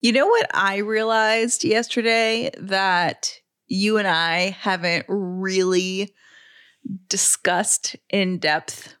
You 0.00 0.12
know 0.12 0.26
what 0.26 0.46
I 0.54 0.78
realized 0.78 1.64
yesterday 1.64 2.50
that 2.58 3.32
you 3.66 3.98
and 3.98 4.06
I 4.06 4.50
haven't 4.50 5.06
really 5.08 6.14
discussed 7.08 7.96
in 8.08 8.38
depth? 8.38 8.94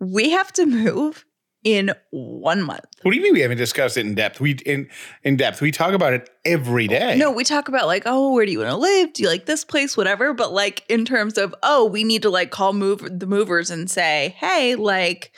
We 0.00 0.30
have 0.30 0.50
to 0.54 0.64
move 0.64 1.26
in 1.62 1.92
one 2.10 2.62
month. 2.62 2.86
What 3.02 3.12
do 3.12 3.16
you 3.18 3.22
mean 3.22 3.34
we 3.34 3.40
haven't 3.40 3.58
discussed 3.58 3.96
it 3.96 4.06
in 4.06 4.14
depth? 4.14 4.40
We 4.40 4.52
in 4.66 4.88
in 5.22 5.36
depth. 5.36 5.60
We 5.60 5.70
talk 5.70 5.92
about 5.92 6.14
it 6.14 6.28
every 6.44 6.88
day. 6.88 7.16
No, 7.18 7.30
we 7.30 7.44
talk 7.44 7.68
about 7.68 7.86
like, 7.86 8.02
oh, 8.06 8.32
where 8.32 8.46
do 8.46 8.50
you 8.50 8.58
want 8.58 8.70
to 8.70 8.76
live? 8.76 9.12
Do 9.12 9.22
you 9.22 9.28
like 9.28 9.46
this 9.46 9.64
place? 9.64 9.96
Whatever. 9.96 10.32
But 10.32 10.52
like 10.52 10.84
in 10.88 11.04
terms 11.04 11.36
of, 11.36 11.54
oh, 11.62 11.84
we 11.84 12.02
need 12.02 12.22
to 12.22 12.30
like 12.30 12.50
call 12.50 12.72
move 12.72 13.06
the 13.20 13.26
movers 13.26 13.70
and 13.70 13.90
say, 13.90 14.34
hey, 14.38 14.74
like 14.74 15.36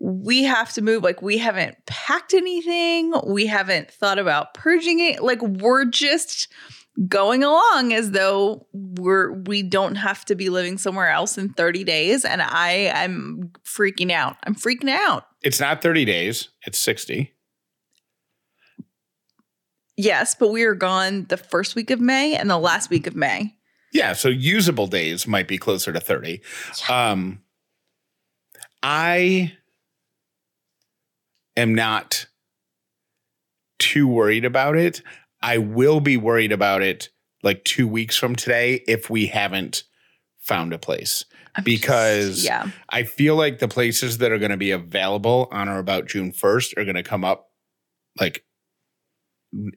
we 0.00 0.42
have 0.44 0.72
to 0.74 0.82
move. 0.82 1.02
Like 1.02 1.22
we 1.22 1.38
haven't 1.38 1.76
packed 1.86 2.34
anything. 2.34 3.12
We 3.26 3.46
haven't 3.46 3.90
thought 3.90 4.18
about 4.18 4.52
purging 4.54 5.00
it. 5.00 5.22
Like 5.22 5.40
we're 5.42 5.84
just 5.84 6.48
going 7.08 7.42
along 7.42 7.92
as 7.92 8.12
though 8.12 8.66
we're 8.72 9.32
we 9.32 9.62
don't 9.64 9.96
have 9.96 10.24
to 10.26 10.34
be 10.36 10.48
living 10.48 10.78
somewhere 10.78 11.08
else 11.10 11.36
in 11.36 11.48
30 11.52 11.82
days 11.82 12.24
and 12.24 12.40
i 12.40 12.88
i'm 12.94 13.50
freaking 13.64 14.12
out 14.12 14.36
i'm 14.44 14.54
freaking 14.54 14.88
out 14.88 15.24
It's 15.42 15.58
not 15.58 15.82
30 15.82 16.04
days, 16.04 16.50
it's 16.64 16.78
60. 16.78 17.32
yes 19.96 20.36
but 20.36 20.50
we 20.52 20.62
are 20.62 20.74
gone 20.76 21.26
the 21.30 21.36
first 21.36 21.74
week 21.74 21.90
of 21.90 22.00
may 22.00 22.36
and 22.36 22.48
the 22.48 22.58
last 22.58 22.90
week 22.90 23.08
of 23.08 23.16
may 23.16 23.56
Yeah, 23.92 24.12
so 24.12 24.28
usable 24.28 24.86
days 24.86 25.26
might 25.26 25.48
be 25.48 25.58
closer 25.58 25.92
to 25.92 25.98
30. 25.98 26.42
Um 26.88 27.40
I 28.84 29.52
am 31.56 31.74
not 31.74 32.26
too 33.78 34.06
worried 34.08 34.44
about 34.44 34.76
it. 34.76 35.02
I 35.42 35.58
will 35.58 36.00
be 36.00 36.16
worried 36.16 36.52
about 36.52 36.82
it 36.82 37.08
like 37.42 37.64
2 37.64 37.86
weeks 37.86 38.16
from 38.16 38.34
today 38.36 38.82
if 38.88 39.10
we 39.10 39.26
haven't 39.26 39.84
found 40.40 40.72
a 40.72 40.78
place. 40.78 41.24
I'm 41.56 41.64
Because- 41.64 42.36
just- 42.36 42.44
yeah 42.46 42.70
I 42.88 43.02
feel 43.04 43.36
like 43.36 43.58
the 43.58 43.68
places 43.68 44.18
that 44.18 44.32
are 44.32 44.38
going 44.38 44.50
to 44.50 44.56
be 44.56 44.70
available 44.70 45.48
on 45.52 45.68
or 45.68 45.78
about 45.78 46.06
June 46.06 46.32
1st 46.32 46.76
are 46.76 46.84
going 46.84 46.96
to 46.96 47.02
come 47.02 47.24
up 47.24 47.50
like 48.18 48.44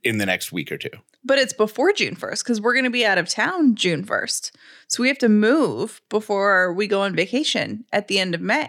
in 0.03 0.17
the 0.17 0.25
next 0.25 0.51
week 0.51 0.71
or 0.71 0.77
two. 0.77 0.89
but 1.23 1.37
it's 1.37 1.53
before 1.53 1.91
june 1.93 2.15
1st 2.15 2.43
because 2.43 2.59
we're 2.59 2.73
going 2.73 2.83
to 2.85 2.89
be 2.89 3.05
out 3.05 3.19
of 3.19 3.29
town 3.29 3.75
june 3.75 4.03
1st 4.03 4.49
so 4.87 5.03
we 5.03 5.07
have 5.07 5.19
to 5.19 5.29
move 5.29 6.01
before 6.09 6.73
we 6.73 6.87
go 6.87 7.01
on 7.01 7.15
vacation 7.15 7.85
at 7.93 8.07
the 8.07 8.17
end 8.17 8.33
of 8.33 8.41
may 8.41 8.67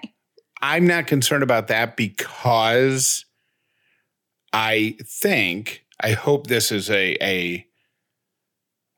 I'm 0.60 0.86
not 0.86 1.06
concerned 1.06 1.42
about 1.42 1.68
that 1.68 1.96
because 1.96 3.24
I 4.52 4.96
think 5.04 5.84
I 6.00 6.12
hope 6.12 6.46
this 6.46 6.72
is 6.72 6.90
a 6.90 7.16
a 7.22 7.64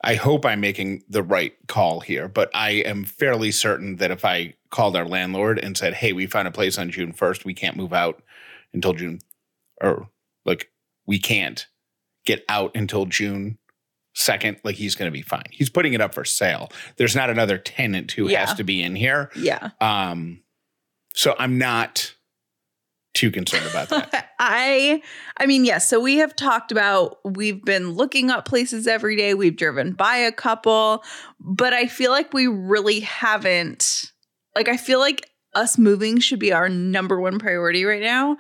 I 0.03 0.15
hope 0.15 0.47
I'm 0.47 0.61
making 0.61 1.03
the 1.11 1.23
right 1.23 1.53
call 1.69 2.01
here, 2.01 2.27
but 2.27 2.51
I 2.55 2.71
am 2.71 3.05
fairly 3.05 3.51
certain 3.53 3.97
that 3.97 4.11
if 4.11 4.25
I 4.25 4.55
called 4.71 4.97
our 4.97 5.05
landlord 5.07 5.59
and 5.59 5.77
said, 5.77 5.93
"Hey, 5.95 6.13
we 6.15 6.25
found 6.27 6.49
a 6.49 6.53
place 6.53 6.79
on 6.79 6.91
June 6.91 7.13
1st, 7.13 7.45
we 7.45 7.53
can't 7.53 7.77
move 7.77 7.93
out 7.93 8.23
until 8.73 8.95
June 8.95 9.19
or 9.83 10.09
like 10.47 10.71
we 11.07 11.19
can't 11.19 11.67
get 12.25 12.45
out 12.49 12.71
until 12.75 13.05
June 13.05 13.59
2nd, 14.17 14.59
like 14.65 14.77
he's 14.77 14.95
going 14.95 15.07
to 15.11 15.13
be 15.13 15.23
fine. 15.23 15.45
He's 15.51 15.69
putting 15.71 15.93
it 15.93 16.01
up 16.01 16.15
for 16.15 16.25
sale. 16.25 16.71
There's 16.97 17.17
not 17.17 17.29
another 17.31 17.59
tenant 17.59 18.13
who 18.13 18.29
Yeah. 18.29 18.41
has 18.47 18.55
to 18.55 18.65
be 18.65 18.83
in 18.83 18.95
here. 18.97 19.31
yeah 19.37 19.71
Um, 19.81 20.43
so 21.15 21.35
I'm 21.39 21.59
not 21.59 22.15
too 23.15 23.31
concerned 23.31 23.67
about 23.69 23.89
that. 23.89 24.31
I 24.39 25.03
I 25.37 25.47
mean, 25.47 25.65
yes, 25.65 25.89
so 25.89 26.01
we 26.01 26.17
have 26.17 26.35
talked 26.37 26.73
about 26.73 27.19
we've 27.25 27.65
been 27.65 27.93
looking 27.93 28.31
up 28.31 28.47
places 28.47 28.87
every 28.87 29.17
day. 29.17 29.35
We've 29.35 29.57
driven 29.57 29.93
by 29.93 30.17
a 30.17 30.33
couple, 30.33 31.03
but 31.41 31.73
I 31.73 31.87
feel 31.87 32.11
like 32.11 32.33
we 32.33 32.47
really 32.47 33.01
haven't 33.01 34.13
like 34.55 34.69
I 34.69 34.77
feel 34.77 35.01
like 35.01 35.29
us 35.55 35.79
moving 35.79 36.21
should 36.21 36.39
be 36.39 36.53
our 36.53 36.69
number 36.69 37.21
one 37.21 37.39
priority 37.39 37.85
right 37.85 38.03
now 38.03 38.37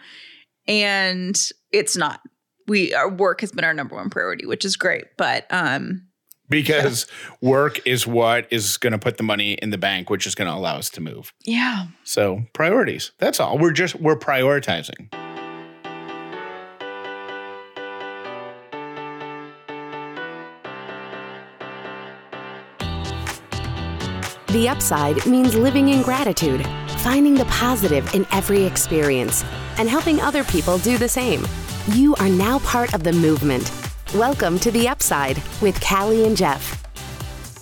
and 0.67 1.51
it's 1.73 1.97
not. 1.97 2.21
We 2.69 2.95
our 2.95 3.11
work 3.11 3.41
has 3.41 3.51
been 3.51 3.65
our 3.65 3.75
number 3.75 3.97
one 3.97 4.11
priority, 4.11 4.47
which 4.47 4.65
is 4.65 4.77
great, 4.77 5.05
but 5.19 5.47
um 5.51 6.07
because 6.51 7.07
work 7.41 7.81
is 7.87 8.07
what 8.07 8.47
is 8.51 8.77
going 8.77 8.93
to 8.93 8.99
put 8.99 9.17
the 9.17 9.23
money 9.23 9.55
in 9.55 9.71
the 9.71 9.79
bank, 9.79 10.11
which 10.11 10.27
is 10.27 10.35
going 10.35 10.51
to 10.51 10.55
allow 10.55 10.77
us 10.77 10.91
to 10.91 11.01
move. 11.01 11.33
yeah. 11.45 11.87
So 12.05 12.43
priorities. 12.53 13.13
That's 13.19 13.39
all. 13.41 13.57
We're 13.57 13.73
just 13.73 13.95
we're 13.97 14.17
prioritizing. 14.17 15.09
The 24.49 24.69
upside 24.69 25.25
means 25.27 25.55
living 25.55 25.91
in 25.91 26.03
gratitude, 26.03 26.67
finding 26.99 27.35
the 27.35 27.45
positive 27.45 28.13
in 28.15 28.27
every 28.33 28.65
experience, 28.65 29.45
and 29.79 29.89
helping 29.89 30.21
other 30.21 30.43
people 30.43 30.79
do 30.79 30.99
the 30.99 31.09
same. 31.09 31.47
You 31.93 32.17
are 32.17 32.29
now 32.29 32.59
part 32.61 32.93
of 32.93 33.05
the 33.05 33.13
movement. 33.13 33.71
Welcome 34.15 34.59
to 34.61 34.71
The 34.73 34.89
Upside 34.89 35.41
with 35.63 35.81
Callie 35.81 36.27
and 36.27 36.37
Jeff. 36.37 36.83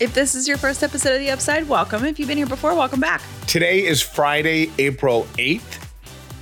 If 0.00 0.14
this 0.14 0.34
is 0.34 0.48
your 0.48 0.56
first 0.56 0.82
episode 0.82 1.12
of 1.14 1.18
The 1.20 1.30
Upside, 1.30 1.68
welcome. 1.68 2.04
If 2.06 2.18
you've 2.18 2.28
been 2.28 2.38
here 2.38 2.46
before, 2.46 2.74
welcome 2.74 3.00
back. 3.00 3.20
Today 3.46 3.84
is 3.84 4.00
Friday, 4.00 4.70
April 4.78 5.26
8th. 5.36 5.86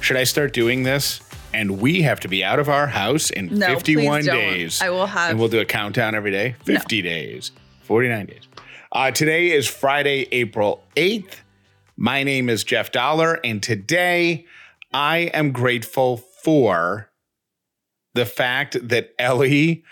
Should 0.01 0.17
I 0.17 0.23
start 0.25 0.53
doing 0.53 0.85
this? 0.85 1.21
And 1.53 1.81
we 1.81 2.03
have 2.03 2.21
to 2.21 2.29
be 2.29 2.45
out 2.45 2.59
of 2.61 2.69
our 2.69 2.87
house 2.87 3.31
in 3.31 3.59
No, 3.59 3.67
51 3.67 4.21
please 4.21 4.27
don't. 4.27 4.37
days. 4.37 4.83
I 4.83 4.91
will 4.91 5.07
have- 5.07 5.31
And 5.31 5.39
we'll 5.41 5.49
do 5.49 5.59
a 5.61 5.65
countdown 5.65 6.15
every 6.15 6.31
day. 6.31 6.55
50 6.65 7.03
days, 7.03 7.51
49 7.83 8.27
days. 8.27 8.43
Uh, 8.93 9.11
today 9.11 9.51
is 9.51 9.67
Friday, 9.67 10.29
April 10.31 10.85
8th. 10.97 11.41
My 11.97 12.23
name 12.23 12.49
is 12.49 12.63
Jeff 12.63 12.93
Dollar. 12.93 13.41
And 13.43 13.61
today 13.63 14.45
I 14.93 15.31
am 15.35 15.51
grateful 15.51 16.19
for 16.43 17.09
the 18.17 18.27
fact 18.27 18.77
that 18.89 19.11
Ellie 19.19 19.85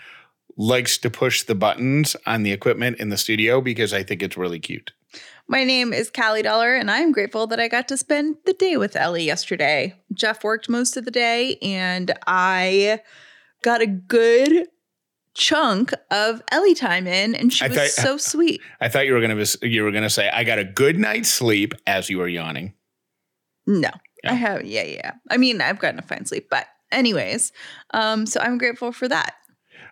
likes 0.57 0.97
to 0.97 1.09
push 1.09 1.43
the 1.43 1.55
buttons 1.55 2.15
on 2.25 2.43
the 2.43 2.51
equipment 2.51 2.97
in 2.99 3.09
the 3.09 3.17
studio 3.17 3.61
because 3.61 3.93
I 3.93 4.03
think 4.03 4.21
it's 4.21 4.35
really 4.37 4.59
cute. 4.59 4.91
My 5.47 5.63
name 5.63 5.93
is 5.93 6.09
Callie 6.09 6.41
Dollar, 6.41 6.75
and 6.75 6.89
I'm 6.89 7.11
grateful 7.11 7.45
that 7.47 7.59
I 7.59 7.67
got 7.67 7.87
to 7.89 7.97
spend 7.97 8.37
the 8.45 8.53
day 8.53 8.77
with 8.77 8.95
Ellie 8.95 9.23
yesterday. 9.23 9.93
Jeff 10.13 10.43
worked 10.43 10.67
most 10.69 10.97
of 10.97 11.05
the 11.05 11.11
day, 11.11 11.57
and 11.61 12.11
I 12.25 12.99
got 13.61 13.81
a 13.81 13.85
good 13.87 14.67
chunk 15.35 15.93
of 16.09 16.41
Ellie 16.51 16.73
time 16.73 17.05
in, 17.05 17.35
and 17.35 17.53
she 17.53 17.63
I 17.63 17.67
was 17.67 17.77
thought- 17.77 17.89
so 17.89 18.17
sweet. 18.31 18.59
I 18.81 18.89
thought 18.89 19.05
you 19.05 19.13
were 19.13 19.21
gonna 19.21 19.45
you 19.61 19.83
were 19.83 19.91
gonna 19.91 20.09
say 20.09 20.29
I 20.29 20.43
got 20.43 20.57
a 20.57 20.63
good 20.65 20.97
night's 20.97 21.29
sleep 21.29 21.75
as 21.85 22.09
you 22.09 22.17
were 22.17 22.27
yawning. 22.27 22.73
No, 23.67 23.89
oh. 23.93 23.99
Yeah. 24.23 24.31
I 24.31 24.35
have, 24.35 24.65
yeah, 24.65 24.83
yeah. 24.83 25.11
I 25.29 25.37
mean, 25.37 25.61
I've 25.61 25.77
gotten 25.79 25.99
a 25.99 26.03
fine 26.03 26.25
sleep, 26.25 26.47
but 26.49 26.65
anyways, 26.91 27.51
um, 27.93 28.25
so 28.25 28.39
I'm 28.39 28.57
grateful 28.57 28.91
for 28.91 29.07
that. 29.07 29.35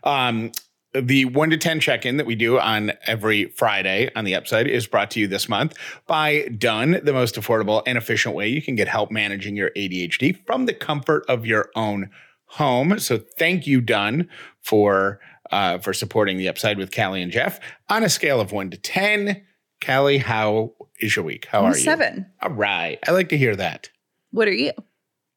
Um, 0.04 0.52
the 0.94 1.26
one 1.26 1.50
to 1.50 1.58
ten 1.58 1.80
check 1.80 2.06
in 2.06 2.18
that 2.18 2.26
we 2.26 2.36
do 2.36 2.60
on 2.60 2.92
every 3.08 3.46
Friday 3.46 4.12
on 4.16 4.26
the 4.26 4.36
upside 4.36 4.68
is 4.68 4.86
brought 4.86 5.10
to 5.12 5.20
you 5.20 5.28
this 5.28 5.50
month 5.50 5.76
by 6.06 6.48
Done, 6.58 7.00
the 7.04 7.14
most 7.14 7.36
affordable 7.36 7.82
and 7.88 7.98
efficient 7.98 8.36
way 8.36 8.48
you 8.48 8.62
can 8.62 8.76
get 8.76 8.88
help 8.88 9.10
managing 9.12 9.56
your 9.56 9.72
ADHD 9.76 10.46
from 10.46 10.66
the 10.68 10.74
comfort 10.74 11.26
of 11.28 11.46
your 11.46 11.70
own 11.76 12.12
home. 12.46 13.00
So 13.00 13.18
thank 13.18 13.66
you, 13.66 13.82
Done, 13.82 14.30
for 14.62 15.20
uh, 15.52 15.80
for 15.80 15.94
supporting 15.94 16.38
the 16.38 16.48
upside 16.48 16.78
with 16.78 16.94
Callie 16.96 17.22
and 17.22 17.32
Jeff 17.32 17.60
on 17.90 18.04
a 18.04 18.10
scale 18.10 18.40
of 18.40 18.52
one 18.52 18.70
to 18.70 18.78
ten. 18.78 19.44
Callie, 19.84 20.20
how 20.20 20.74
is 21.00 21.16
your 21.16 21.26
week? 21.26 21.48
How 21.48 21.60
I'm 21.60 21.66
are 21.66 21.72
a 21.72 21.78
you? 21.78 21.84
seven. 21.84 22.28
All 22.42 22.52
right, 22.52 23.00
I 23.08 23.12
like 23.12 23.30
to 23.30 23.38
hear 23.38 23.56
that. 23.56 23.90
What 24.32 24.48
are 24.48 24.54
you? 24.54 24.72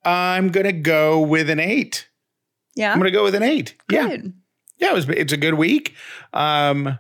I'm 0.06 0.49
gonna 0.49 0.72
go 0.72 1.21
with 1.21 1.50
an 1.50 1.61
eight. 1.61 2.09
Yeah, 2.75 2.93
I'm 2.93 2.99
gonna 2.99 3.11
go 3.11 3.25
with 3.25 3.34
an 3.34 3.43
eight. 3.43 3.75
Yeah, 3.91 4.09
good. 4.09 4.33
yeah. 4.78 4.91
It 4.91 4.95
was. 4.95 5.09
It's 5.09 5.33
a 5.33 5.36
good 5.36 5.54
week. 5.54 5.95
Um, 6.33 6.98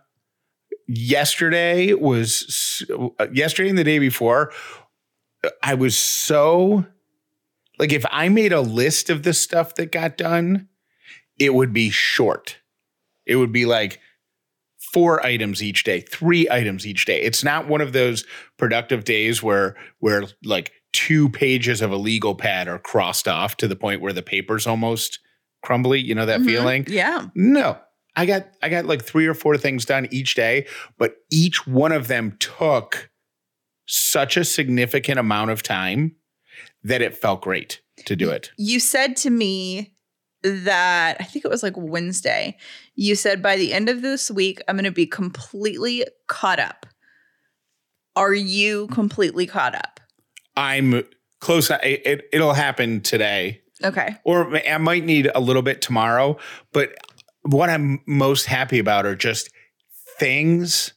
yesterday 0.88 1.94
was 1.94 2.84
uh, 3.18 3.28
yesterday 3.32 3.68
and 3.70 3.78
the 3.78 3.84
day 3.84 3.98
before. 3.98 4.52
I 5.62 5.74
was 5.74 5.96
so 5.96 6.84
like 7.78 7.92
if 7.92 8.04
I 8.10 8.28
made 8.28 8.52
a 8.52 8.60
list 8.60 9.10
of 9.10 9.22
the 9.22 9.32
stuff 9.32 9.74
that 9.76 9.92
got 9.92 10.16
done, 10.16 10.68
it 11.38 11.54
would 11.54 11.72
be 11.72 11.90
short. 11.90 12.58
It 13.26 13.36
would 13.36 13.52
be 13.52 13.66
like 13.66 14.00
four 14.92 15.24
items 15.24 15.62
each 15.62 15.84
day, 15.84 16.00
three 16.00 16.48
items 16.50 16.86
each 16.86 17.04
day. 17.04 17.20
It's 17.20 17.44
not 17.44 17.68
one 17.68 17.80
of 17.80 17.92
those 17.92 18.24
productive 18.56 19.04
days 19.04 19.42
where 19.42 19.76
where 19.98 20.24
like 20.44 20.72
two 20.96 21.28
pages 21.28 21.82
of 21.82 21.92
a 21.92 21.96
legal 21.96 22.34
pad 22.34 22.68
are 22.68 22.78
crossed 22.78 23.28
off 23.28 23.58
to 23.58 23.68
the 23.68 23.76
point 23.76 24.00
where 24.00 24.14
the 24.14 24.22
paper's 24.22 24.66
almost 24.66 25.18
crumbly. 25.62 26.00
You 26.00 26.14
know 26.14 26.24
that 26.24 26.40
Mhm. 26.40 26.46
feeling? 26.46 26.84
Yeah. 26.88 27.26
No. 27.34 27.78
I 28.16 28.24
got 28.24 28.48
I 28.62 28.70
got 28.70 28.86
like 28.86 29.04
three 29.04 29.26
or 29.26 29.34
four 29.34 29.58
things 29.58 29.84
done 29.84 30.08
each 30.10 30.34
day, 30.34 30.66
but 30.96 31.16
each 31.30 31.66
one 31.66 31.92
of 31.92 32.08
them 32.08 32.34
took 32.40 33.10
such 33.86 34.38
a 34.38 34.44
significant 34.44 35.18
amount 35.18 35.50
of 35.50 35.62
time 35.62 36.16
that 36.82 37.02
it 37.02 37.14
felt 37.14 37.42
great 37.42 37.82
to 38.06 38.16
do 38.16 38.30
it. 38.30 38.50
You 38.56 38.80
said 38.80 39.16
to 39.18 39.30
me 39.30 39.92
that 40.42 41.18
I 41.20 41.24
think 41.24 41.44
it 41.44 41.50
was 41.50 41.62
like 41.62 41.74
Wednesday. 41.76 42.56
You 42.94 43.16
said 43.16 43.42
by 43.42 43.56
the 43.56 43.74
end 43.74 43.90
of 43.90 44.00
this 44.00 44.30
week, 44.30 44.60
I'm 44.66 44.76
going 44.76 44.84
to 44.84 44.90
be 44.90 45.06
completely 45.06 46.04
caught 46.26 46.58
up. 46.58 46.86
Are 48.14 48.32
you 48.32 48.86
completely 48.88 49.46
caught 49.46 49.74
up? 49.74 49.95
I'm 50.56 51.04
close. 51.40 51.70
It, 51.70 51.80
it, 52.06 52.28
it'll 52.32 52.54
happen 52.54 53.00
today, 53.00 53.60
Okay. 53.84 54.16
or 54.24 54.56
I 54.66 54.78
might 54.78 55.04
need 55.04 55.30
a 55.34 55.40
little 55.40 55.62
bit 55.62 55.82
tomorrow. 55.82 56.38
But 56.72 56.94
what 57.42 57.68
I'm 57.70 58.00
most 58.06 58.46
happy 58.46 58.78
about 58.78 59.06
are 59.06 59.14
just 59.16 59.50
things. 60.18 60.92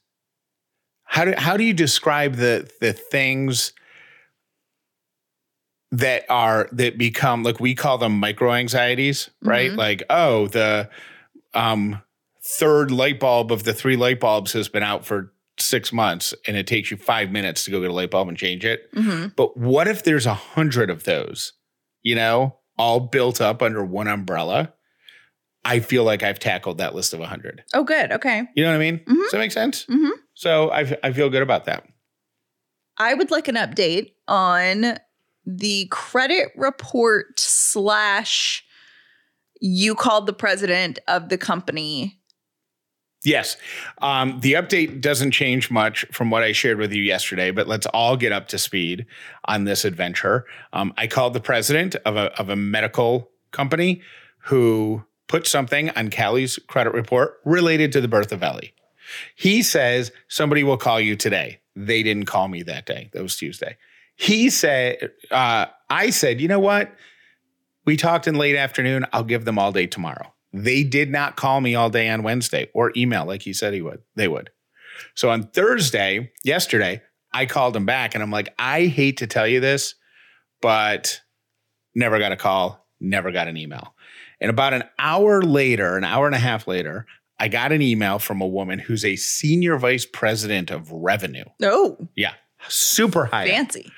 How 1.03 1.25
do 1.25 1.33
how 1.37 1.57
do 1.57 1.63
you 1.63 1.73
describe 1.73 2.35
the 2.35 2.69
the 2.79 2.93
things 2.93 3.73
that 5.91 6.23
are 6.29 6.69
that 6.71 6.97
become 6.97 7.41
like 7.43 7.59
we 7.59 7.73
call 7.73 7.97
them 7.97 8.19
micro 8.19 8.53
anxieties, 8.53 9.29
right? 9.41 9.71
Mhm. 9.71 9.77
Like 9.77 10.03
oh 10.09 10.47
the 10.47 10.89
um 11.55 12.01
third 12.43 12.91
light 12.91 13.19
bulb 13.19 13.51
of 13.51 13.63
the 13.63 13.73
three 13.73 13.95
light 13.97 14.19
bulbs 14.19 14.53
has 14.53 14.69
been 14.69 14.83
out 14.83 15.03
for 15.05 15.33
six 15.61 15.91
months 15.93 16.33
and 16.47 16.55
it 16.57 16.67
takes 16.67 16.91
you 16.91 16.97
five 16.97 17.31
minutes 17.31 17.63
to 17.65 17.71
go 17.71 17.81
get 17.81 17.89
a 17.89 17.93
light 17.93 18.11
bulb 18.11 18.27
and 18.27 18.37
change 18.37 18.65
it. 18.65 18.89
hmm 18.93 19.27
But 19.35 19.57
what 19.57 19.87
if 19.87 20.03
there's 20.03 20.25
a 20.25 20.33
hundred 20.33 20.89
of 20.89 21.03
those, 21.03 21.53
you 22.03 22.15
know, 22.15 22.57
all 22.77 22.99
built 22.99 23.41
up 23.41 23.61
under 23.61 23.83
one 23.83 24.07
umbrella? 24.07 24.73
I 25.65 25.81
feel 25.81 26.03
like 26.05 26.23
I've 26.23 26.39
tackled 26.39 26.77
that 26.77 26.95
list 26.95 27.13
of 27.13 27.19
a 27.19 27.27
hundred. 27.27 27.63
Oh, 27.73 27.83
good. 27.83 28.11
Okay. 28.13 28.43
You 28.55 28.63
know 28.63 28.69
what 28.71 28.75
I 28.77 28.79
mean? 28.79 28.99
Mhm. 28.99 29.15
Does 29.23 29.31
that 29.31 29.39
make 29.39 29.51
sense? 29.51 29.85
Mhm. 29.85 30.11
So 30.33 30.71
I, 30.71 30.97
I 31.03 31.11
feel 31.11 31.29
good 31.29 31.41
about 31.43 31.65
that. 31.65 31.85
I 32.97 33.13
would 33.13 33.29
like 33.31 33.47
an 33.47 33.55
update 33.55 34.13
on 34.27 34.97
the 35.45 35.87
credit 35.91 36.49
report 36.55 37.39
slash 37.39 38.63
you 39.61 39.95
called 39.95 40.25
the 40.27 40.33
president 40.33 40.99
of 41.07 41.27
the 41.29 41.37
company. 41.37 42.18
Yes. 43.25 43.57
Um, 44.01 44.39
the 44.39 44.53
update 44.53 45.01
doesn't 45.01 45.31
change 45.31 45.69
much 45.69 46.05
from 46.11 46.29
what 46.29 46.41
I 46.41 46.53
shared 46.53 46.77
with 46.77 46.93
you 46.93 47.03
yesterday, 47.03 47.51
but 47.51 47.67
let's 47.67 47.85
all 47.87 48.15
get 48.15 48.31
up 48.31 48.47
to 48.49 48.57
speed 48.57 49.05
on 49.45 49.65
this 49.65 49.83
adventure. 49.83 50.45
Um, 50.71 50.93
I 50.97 51.07
called 51.07 51.33
the 51.33 51.41
president 51.41 51.95
of 52.05 52.15
a, 52.15 52.31
of 52.39 52.49
a 52.49 52.55
medical 52.55 53.29
company 53.51 54.01
who 54.43 55.03
put 55.27 55.47
something 55.47 55.89
on 55.91 56.09
Callie's 56.09 56.57
credit 56.67 56.93
report 56.93 57.39
related 57.43 57.91
to 57.91 58.01
the 58.01 58.07
birth 58.07 58.31
of 58.31 58.41
Ellie. 58.41 58.73
He 59.35 59.63
says 59.63 60.11
somebody 60.29 60.63
will 60.63 60.77
call 60.77 61.01
you 61.01 61.15
today. 61.15 61.59
They 61.75 62.03
didn't 62.03 62.25
call 62.25 62.47
me 62.47 62.63
that 62.63 62.85
day. 62.85 63.09
That 63.13 63.21
was 63.21 63.35
Tuesday. 63.35 63.77
He 64.15 64.49
said, 64.49 65.11
uh, 65.31 65.67
I 65.89 66.09
said, 66.09 66.39
you 66.39 66.47
know 66.47 66.59
what? 66.59 66.91
We 67.85 67.97
talked 67.97 68.27
in 68.27 68.35
late 68.35 68.55
afternoon. 68.55 69.05
I'll 69.11 69.23
give 69.23 69.45
them 69.45 69.57
all 69.57 69.71
day 69.71 69.87
tomorrow. 69.87 70.33
They 70.53 70.83
did 70.83 71.11
not 71.11 71.35
call 71.35 71.61
me 71.61 71.75
all 71.75 71.89
day 71.89 72.09
on 72.09 72.23
Wednesday 72.23 72.69
or 72.73 72.91
email 72.95 73.25
like 73.25 73.43
he 73.43 73.53
said 73.53 73.73
he 73.73 73.81
would. 73.81 74.01
They 74.15 74.27
would. 74.27 74.49
So 75.15 75.29
on 75.29 75.43
Thursday, 75.43 76.31
yesterday, 76.43 77.01
I 77.31 77.45
called 77.45 77.75
him 77.75 77.85
back 77.85 78.15
and 78.15 78.23
I'm 78.23 78.31
like, 78.31 78.53
I 78.57 78.85
hate 78.87 79.17
to 79.17 79.27
tell 79.27 79.47
you 79.47 79.59
this, 79.59 79.95
but 80.61 81.21
never 81.95 82.17
got 82.19 82.31
a 82.31 82.35
call, 82.37 82.87
never 82.99 83.31
got 83.31 83.47
an 83.47 83.57
email. 83.57 83.93
And 84.41 84.49
about 84.49 84.73
an 84.73 84.83
hour 84.97 85.41
later, 85.41 85.97
an 85.97 86.03
hour 86.03 86.25
and 86.25 86.35
a 86.35 86.39
half 86.39 86.67
later, 86.67 87.05
I 87.39 87.47
got 87.47 87.71
an 87.71 87.81
email 87.81 88.19
from 88.19 88.41
a 88.41 88.47
woman 88.47 88.79
who's 88.79 89.05
a 89.05 89.15
senior 89.15 89.77
vice 89.77 90.05
president 90.05 90.71
of 90.71 90.91
revenue. 90.91 91.45
Oh, 91.61 91.97
Yeah, 92.15 92.33
super 92.67 93.25
high. 93.25 93.43
up. 93.43 93.49
fancy. 93.49 93.91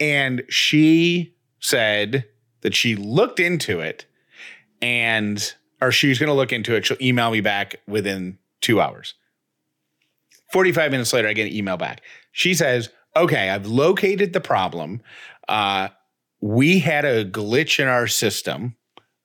And 0.00 0.44
she 0.48 1.34
said 1.60 2.24
that 2.62 2.74
she 2.74 2.96
looked 2.96 3.40
into 3.40 3.80
it 3.80 4.06
and, 4.80 5.54
or 5.82 5.90
she's 5.90 6.18
going 6.18 6.28
to 6.28 6.34
look 6.34 6.52
into 6.52 6.74
it. 6.74 6.86
She'll 6.86 6.96
email 7.02 7.30
me 7.30 7.40
back 7.40 7.76
within 7.88 8.38
two 8.60 8.80
hours. 8.80 9.14
45 10.52 10.90
minutes 10.92 11.12
later, 11.12 11.28
I 11.28 11.32
get 11.32 11.48
an 11.48 11.54
email 11.54 11.76
back. 11.76 12.02
She 12.30 12.54
says, 12.54 12.90
okay, 13.16 13.50
I've 13.50 13.66
located 13.66 14.32
the 14.32 14.40
problem. 14.40 15.02
Uh, 15.48 15.88
we 16.40 16.78
had 16.78 17.04
a 17.04 17.24
glitch 17.24 17.80
in 17.80 17.88
our 17.88 18.06
system, 18.06 18.76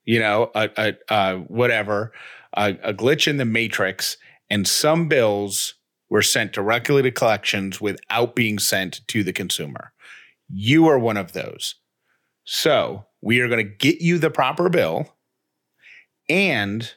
you 0.04 0.20
know, 0.20 0.52
a, 0.56 0.70
a, 0.78 0.94
a 1.10 1.38
whatever, 1.42 2.12
a, 2.56 2.72
a 2.84 2.94
glitch 2.94 3.28
in 3.28 3.38
the 3.38 3.46
matrix, 3.46 4.18
and 4.50 4.68
some 4.68 5.08
bills 5.08 5.76
were 6.10 6.22
sent 6.22 6.54
directly 6.54 7.02
to 7.04 7.12
collections 7.12 7.80
without 7.82 8.36
being 8.36 8.58
sent 8.58 9.06
to 9.10 9.24
the 9.24 9.34
consumer. 9.34 9.92
You 10.50 10.88
are 10.88 10.98
one 10.98 11.18
of 11.18 11.34
those. 11.34 11.76
So 12.46 13.06
we 13.22 13.42
are 13.42 13.50
going 13.50 13.66
to 13.66 13.76
get 13.76 14.00
you 14.00 14.18
the 14.18 14.30
proper 14.30 14.70
bill. 14.70 15.14
And 16.30 16.94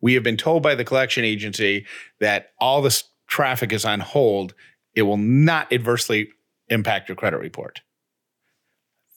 we 0.00 0.14
have 0.14 0.22
been 0.22 0.36
told 0.36 0.62
by 0.62 0.74
the 0.74 0.84
collection 0.84 1.24
agency 1.24 1.86
that 2.20 2.52
all 2.58 2.82
this 2.82 3.04
traffic 3.26 3.72
is 3.72 3.84
on 3.84 4.00
hold. 4.00 4.54
It 4.94 5.02
will 5.02 5.16
not 5.16 5.72
adversely 5.72 6.30
impact 6.68 7.08
your 7.08 7.16
credit 7.16 7.38
report. 7.38 7.82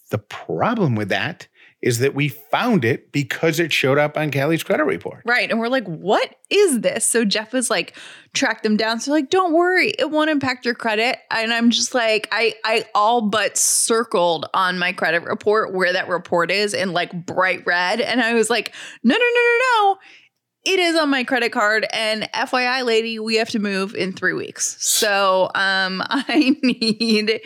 The 0.09 0.17
problem 0.17 0.95
with 0.95 1.09
that 1.09 1.47
is 1.83 1.99
that 1.99 2.15
we 2.15 2.29
found 2.29 2.85
it 2.85 3.11
because 3.11 3.59
it 3.59 3.73
showed 3.73 3.97
up 3.97 4.17
on 4.17 4.31
Callie's 4.31 4.63
credit 4.63 4.85
report. 4.85 5.21
Right. 5.25 5.51
And 5.51 5.59
we're 5.59 5.67
like, 5.67 5.85
what 5.85 6.33
is 6.49 6.79
this? 6.79 7.05
So 7.05 7.25
Jeff 7.25 7.51
was 7.51 7.69
like, 7.69 7.93
track 8.33 8.63
them 8.63 8.77
down. 8.77 9.01
So 9.01 9.11
like, 9.11 9.29
don't 9.29 9.51
worry, 9.51 9.89
it 9.99 10.09
won't 10.09 10.29
impact 10.29 10.63
your 10.63 10.75
credit. 10.75 11.17
And 11.29 11.53
I'm 11.53 11.71
just 11.71 11.93
like, 11.93 12.29
I 12.31 12.53
I 12.63 12.85
all 12.95 13.21
but 13.21 13.57
circled 13.57 14.45
on 14.53 14.79
my 14.79 14.93
credit 14.93 15.23
report 15.23 15.73
where 15.73 15.91
that 15.91 16.07
report 16.07 16.51
is 16.51 16.73
in 16.73 16.93
like 16.93 17.25
bright 17.25 17.65
red. 17.65 17.99
And 17.99 18.21
I 18.21 18.33
was 18.33 18.49
like, 18.49 18.73
no, 19.03 19.13
no, 19.13 19.19
no, 19.19 19.41
no, 19.41 19.59
no. 19.59 19.97
It 20.65 20.79
is 20.79 20.95
on 20.95 21.09
my 21.09 21.25
credit 21.25 21.51
card. 21.51 21.85
And 21.91 22.29
FYI, 22.33 22.85
lady, 22.85 23.19
we 23.19 23.35
have 23.35 23.49
to 23.49 23.59
move 23.59 23.93
in 23.93 24.13
three 24.13 24.31
weeks. 24.31 24.77
So 24.79 25.51
um 25.53 26.01
I 26.09 26.55
need 26.63 27.41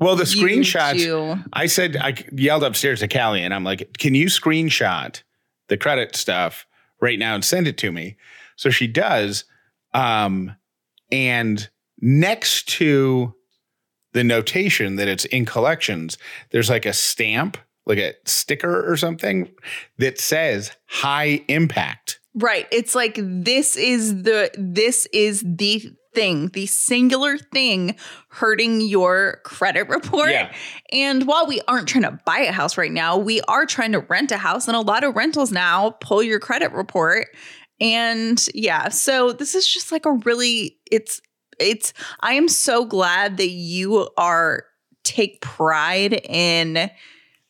Well, 0.00 0.16
the 0.16 0.24
screenshots, 0.24 1.44
I 1.52 1.66
said, 1.66 1.96
I 1.96 2.14
yelled 2.32 2.64
upstairs 2.64 3.00
to 3.00 3.08
Callie 3.08 3.42
and 3.42 3.54
I'm 3.54 3.64
like, 3.64 3.96
can 3.98 4.14
you 4.14 4.26
screenshot 4.26 5.22
the 5.68 5.76
credit 5.76 6.16
stuff 6.16 6.66
right 7.00 7.18
now 7.18 7.34
and 7.34 7.44
send 7.44 7.68
it 7.68 7.78
to 7.78 7.92
me? 7.92 8.16
So 8.56 8.70
she 8.70 8.86
does. 8.86 9.44
Um, 9.92 10.56
and 11.10 11.68
next 12.00 12.68
to 12.70 13.34
the 14.12 14.24
notation 14.24 14.96
that 14.96 15.08
it's 15.08 15.24
in 15.26 15.44
collections, 15.44 16.18
there's 16.50 16.70
like 16.70 16.86
a 16.86 16.92
stamp, 16.92 17.56
like 17.86 17.98
a 17.98 18.14
sticker 18.24 18.90
or 18.90 18.96
something 18.96 19.50
that 19.98 20.18
says 20.18 20.72
high 20.86 21.44
impact. 21.48 22.20
Right. 22.34 22.66
It's 22.72 22.94
like 22.94 23.18
this 23.20 23.76
is 23.76 24.22
the 24.22 24.50
this 24.58 25.06
is 25.12 25.44
the 25.46 25.94
thing, 26.14 26.48
the 26.48 26.66
singular 26.66 27.38
thing 27.38 27.96
hurting 28.28 28.80
your 28.80 29.40
credit 29.44 29.88
report. 29.88 30.30
Yeah. 30.30 30.52
And 30.92 31.26
while 31.26 31.46
we 31.46 31.60
aren't 31.68 31.88
trying 31.88 32.04
to 32.04 32.18
buy 32.24 32.38
a 32.38 32.52
house 32.52 32.78
right 32.78 32.92
now, 32.92 33.16
we 33.16 33.40
are 33.42 33.66
trying 33.66 33.92
to 33.92 34.00
rent 34.00 34.32
a 34.32 34.36
house 34.36 34.68
and 34.68 34.76
a 34.76 34.80
lot 34.80 35.04
of 35.04 35.14
rentals 35.14 35.52
now 35.52 35.90
pull 36.00 36.22
your 36.22 36.40
credit 36.40 36.72
report. 36.72 37.28
And 37.80 38.44
yeah, 38.54 38.88
so 38.88 39.32
this 39.32 39.54
is 39.54 39.66
just 39.66 39.92
like 39.92 40.06
a 40.06 40.12
really 40.12 40.78
it's 40.90 41.20
it's 41.58 41.92
I 42.20 42.34
am 42.34 42.48
so 42.48 42.84
glad 42.84 43.36
that 43.36 43.50
you 43.50 44.08
are 44.16 44.64
take 45.02 45.40
pride 45.40 46.14
in 46.24 46.90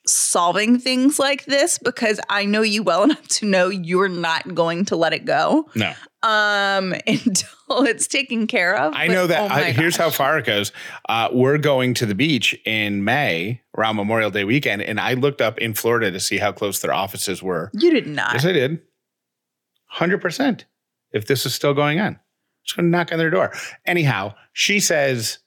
solving 0.06 0.78
things 0.78 1.18
like 1.18 1.44
this 1.46 1.78
because 1.78 2.20
I 2.28 2.44
know 2.44 2.62
you 2.62 2.82
well 2.82 3.04
enough 3.04 3.26
to 3.28 3.46
know 3.46 3.68
you're 3.68 4.08
not 4.08 4.54
going 4.54 4.84
to 4.86 4.96
let 4.96 5.12
it 5.14 5.24
go 5.24 5.68
No, 5.74 5.92
um 6.22 6.94
until 7.06 7.84
it's 7.86 8.06
taken 8.06 8.46
care 8.46 8.76
of. 8.76 8.92
I 8.94 9.06
But, 9.06 9.12
know 9.14 9.26
that. 9.28 9.50
oh 9.50 9.54
I, 9.54 9.72
here's 9.72 9.96
how 9.96 10.10
far 10.10 10.38
it 10.38 10.44
goes. 10.46 10.72
Uh, 11.08 11.28
we're 11.32 11.58
going 11.58 11.94
to 11.94 12.06
the 12.06 12.14
beach 12.14 12.54
in 12.66 13.02
May 13.04 13.62
around 13.76 13.96
Memorial 13.96 14.30
Day 14.30 14.44
weekend, 14.44 14.82
and 14.82 15.00
I 15.00 15.14
looked 15.14 15.40
up 15.40 15.58
in 15.58 15.72
Florida 15.74 16.10
to 16.10 16.20
see 16.20 16.36
how 16.38 16.52
close 16.52 16.80
their 16.80 16.92
offices 16.92 17.42
were. 17.42 17.70
you 17.72 17.90
did 17.90 18.06
not. 18.06 18.34
Yes, 18.34 18.44
I 18.44 18.52
did. 18.52 18.80
Hundred 19.86 20.20
percent. 20.20 20.66
If 21.12 21.26
this 21.26 21.46
is 21.46 21.54
still 21.54 21.74
going 21.74 22.00
on, 22.00 22.18
just 22.64 22.76
going 22.76 22.86
to 22.86 22.90
knock 22.90 23.12
on 23.12 23.18
their 23.18 23.30
door. 23.30 23.52
Anyhow, 23.86 24.34
she 24.52 24.80
says 24.80 25.38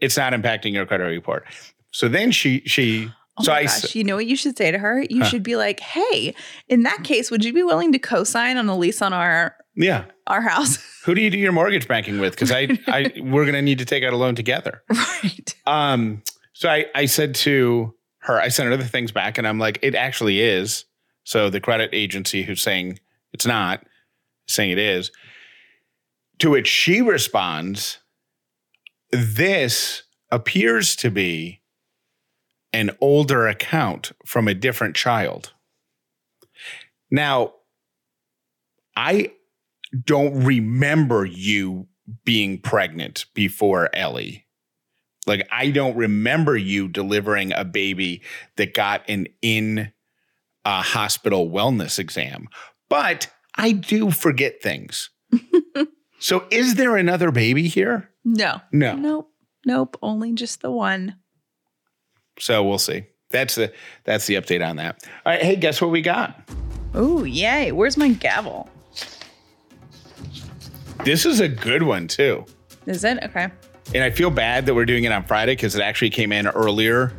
it's 0.00 0.16
not 0.16 0.32
impacting 0.32 0.72
your 0.72 0.84
credit 0.86 1.04
report. 1.04 1.44
So 1.92 2.08
then 2.08 2.32
she 2.32 2.60
she 2.66 3.10
Oh 3.36 3.42
so 3.42 3.52
I 3.52 3.64
gosh, 3.64 3.94
you 3.96 4.04
know 4.04 4.14
what 4.16 4.26
you 4.26 4.36
should 4.36 4.56
say 4.56 4.70
to 4.70 4.78
her? 4.78 5.02
You 5.10 5.22
Huh. 5.22 5.28
should 5.28 5.42
be 5.42 5.56
like, 5.56 5.80
"Hey, 5.80 6.34
in 6.68 6.84
that 6.84 7.02
case, 7.02 7.30
would 7.30 7.44
you 7.44 7.52
be 7.52 7.62
willing 7.64 7.90
to 7.92 7.98
co-sign 7.98 8.56
on 8.56 8.68
a 8.68 8.76
lease 8.76 9.02
on 9.02 9.12
our 9.12 9.56
yeah. 9.74 10.04
our 10.26 10.40
house?" 10.40 10.78
Who 11.04 11.14
do 11.14 11.20
you 11.20 11.30
do 11.30 11.38
your 11.38 11.52
mortgage 11.52 11.88
banking 11.88 12.20
with? 12.20 12.32
Because 12.34 12.52
I 12.52 12.78
I 12.86 13.12
we're 13.20 13.44
going 13.44 13.54
to 13.54 13.62
need 13.62 13.78
to 13.78 13.84
take 13.84 14.04
out 14.04 14.12
a 14.12 14.16
loan 14.16 14.34
together. 14.36 14.82
right. 14.90 15.54
Um, 15.66 16.22
so 16.52 16.68
I, 16.68 16.86
I 16.94 17.06
said 17.06 17.34
to 17.36 17.94
her, 18.20 18.40
I 18.40 18.48
sent 18.48 18.68
her 18.70 18.76
the 18.76 18.84
things 18.86 19.10
back, 19.10 19.36
and 19.36 19.46
I'm 19.46 19.58
like, 19.58 19.78
it 19.82 19.94
actually 19.94 20.40
is. 20.40 20.84
So 21.24 21.50
the 21.50 21.60
credit 21.60 21.90
agency 21.92 22.42
who's 22.44 22.62
saying 22.62 23.00
it's 23.32 23.46
not, 23.46 23.84
saying 24.46 24.70
it 24.70 24.78
is. 24.78 25.10
To 26.38 26.50
which 26.50 26.68
she 26.68 27.02
responds, 27.02 27.98
this 29.10 30.04
appears 30.30 30.96
to 30.96 31.10
be 31.10 31.60
an 32.74 32.90
older 33.00 33.46
account 33.46 34.10
from 34.26 34.48
a 34.48 34.54
different 34.54 34.96
child. 34.96 35.52
Now, 37.08 37.54
I 38.96 39.30
don't 40.04 40.44
remember 40.44 41.24
you 41.24 41.86
being 42.24 42.60
pregnant 42.60 43.26
before 43.32 43.94
Ellie. 43.94 44.46
Like, 45.24 45.46
I 45.52 45.70
don't 45.70 45.96
remember 45.96 46.56
you 46.56 46.88
delivering 46.88 47.52
a 47.52 47.64
baby 47.64 48.22
that 48.56 48.74
got 48.74 49.08
an 49.08 49.28
in 49.40 49.92
uh, 50.64 50.82
hospital 50.82 51.48
wellness 51.48 52.00
exam, 52.00 52.48
but 52.88 53.30
I 53.54 53.70
do 53.70 54.10
forget 54.10 54.60
things. 54.60 55.10
so, 56.18 56.44
is 56.50 56.74
there 56.74 56.96
another 56.96 57.30
baby 57.30 57.68
here? 57.68 58.10
No. 58.24 58.60
No. 58.72 58.96
Nope. 58.96 59.30
Nope. 59.64 59.96
Only 60.02 60.32
just 60.32 60.60
the 60.60 60.72
one. 60.72 61.16
So 62.38 62.64
we'll 62.64 62.78
see. 62.78 63.04
That's 63.30 63.54
the 63.56 63.72
that's 64.04 64.26
the 64.26 64.34
update 64.34 64.66
on 64.66 64.76
that. 64.76 65.02
All 65.26 65.32
right. 65.32 65.42
Hey, 65.42 65.56
guess 65.56 65.80
what 65.80 65.90
we 65.90 66.02
got? 66.02 66.48
Oh, 66.94 67.24
yay. 67.24 67.72
Where's 67.72 67.96
my 67.96 68.08
gavel? 68.08 68.68
This 71.04 71.26
is 71.26 71.40
a 71.40 71.48
good 71.48 71.82
one 71.82 72.06
too. 72.08 72.44
Is 72.86 73.04
it? 73.04 73.22
Okay. 73.24 73.48
And 73.94 74.02
I 74.02 74.10
feel 74.10 74.30
bad 74.30 74.66
that 74.66 74.74
we're 74.74 74.84
doing 74.86 75.04
it 75.04 75.12
on 75.12 75.24
Friday 75.24 75.52
because 75.52 75.74
it 75.74 75.82
actually 75.82 76.10
came 76.10 76.32
in 76.32 76.46
earlier 76.46 77.12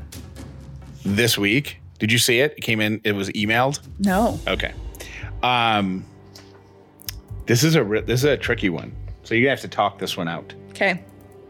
this 1.04 1.38
week. 1.38 1.78
Did 2.00 2.12
you 2.12 2.18
see 2.18 2.40
it? 2.40 2.54
It 2.58 2.62
came 2.62 2.82
in. 2.82 3.00
It 3.04 3.12
was 3.14 3.30
emailed. 3.32 3.80
No. 4.00 4.40
Okay. 4.48 4.74
Um, 5.44 6.04
this 7.46 7.64
is 7.64 7.76
a 7.76 7.84
this 8.06 8.22
is 8.22 8.26
a 8.26 8.38
tricky 8.38 8.70
one. 8.70 8.96
So 9.24 9.36
you 9.36 9.50
have 9.50 9.62
to 9.62 9.68
talk 9.68 10.00
this 10.00 10.16
one 10.18 10.28
out 10.28 10.54
Okay. 10.72 11.04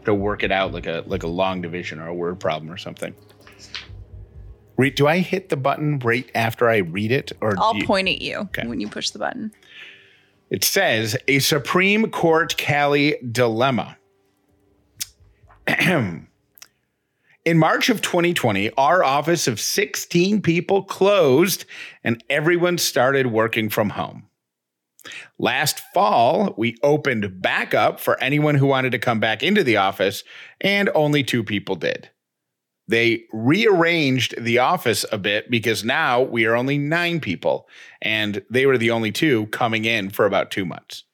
to 0.04 0.14
work 0.14 0.42
it 0.42 0.52
out 0.52 0.72
like 0.72 0.86
a 0.86 1.04
like 1.06 1.22
a 1.22 1.26
long 1.28 1.60
division 1.62 1.98
or 2.00 2.08
a 2.08 2.14
word 2.14 2.38
problem 2.40 2.70
or 2.70 2.76
something. 2.76 3.14
Do 4.94 5.06
I 5.06 5.18
hit 5.18 5.48
the 5.48 5.56
button 5.56 5.98
right 6.00 6.30
after 6.34 6.68
I 6.68 6.78
read 6.78 7.10
it, 7.10 7.32
or 7.40 7.54
I'll 7.58 7.76
you- 7.76 7.86
point 7.86 8.08
at 8.08 8.20
you 8.20 8.36
Okay. 8.36 8.66
when 8.66 8.80
you 8.80 8.88
push 8.88 9.10
the 9.10 9.18
button. 9.18 9.52
It 10.50 10.62
says 10.64 11.16
a 11.26 11.38
Supreme 11.40 12.10
Court 12.10 12.54
Callie 12.56 13.16
dilemma. 13.32 13.96
In 15.66 17.58
March 17.58 17.88
of 17.90 18.02
2020, 18.02 18.70
our 18.72 19.02
office 19.04 19.46
of 19.48 19.60
16 19.60 20.42
people 20.42 20.82
closed 20.82 21.64
and 22.04 22.22
everyone 22.28 22.76
started 22.78 23.28
working 23.28 23.68
from 23.70 23.90
home. 23.90 24.24
Last 25.38 25.80
fall, 25.94 26.54
we 26.56 26.76
opened 26.82 27.40
back 27.40 27.72
up 27.74 28.00
for 28.00 28.20
anyone 28.20 28.56
who 28.56 28.66
wanted 28.66 28.90
to 28.92 28.98
come 28.98 29.20
back 29.20 29.42
into 29.44 29.62
the 29.62 29.76
office, 29.76 30.24
and 30.60 30.90
only 30.94 31.22
two 31.22 31.44
people 31.44 31.76
did. 31.76 32.10
They 32.88 33.24
rearranged 33.32 34.34
the 34.42 34.58
office 34.58 35.04
a 35.10 35.18
bit 35.18 35.50
because 35.50 35.84
now 35.84 36.22
we 36.22 36.46
are 36.46 36.54
only 36.54 36.78
nine 36.78 37.20
people, 37.20 37.68
and 38.00 38.42
they 38.48 38.66
were 38.66 38.78
the 38.78 38.90
only 38.90 39.10
two 39.10 39.46
coming 39.46 39.84
in 39.84 40.10
for 40.10 40.24
about 40.24 40.50
two 40.50 40.64
months. 40.64 41.04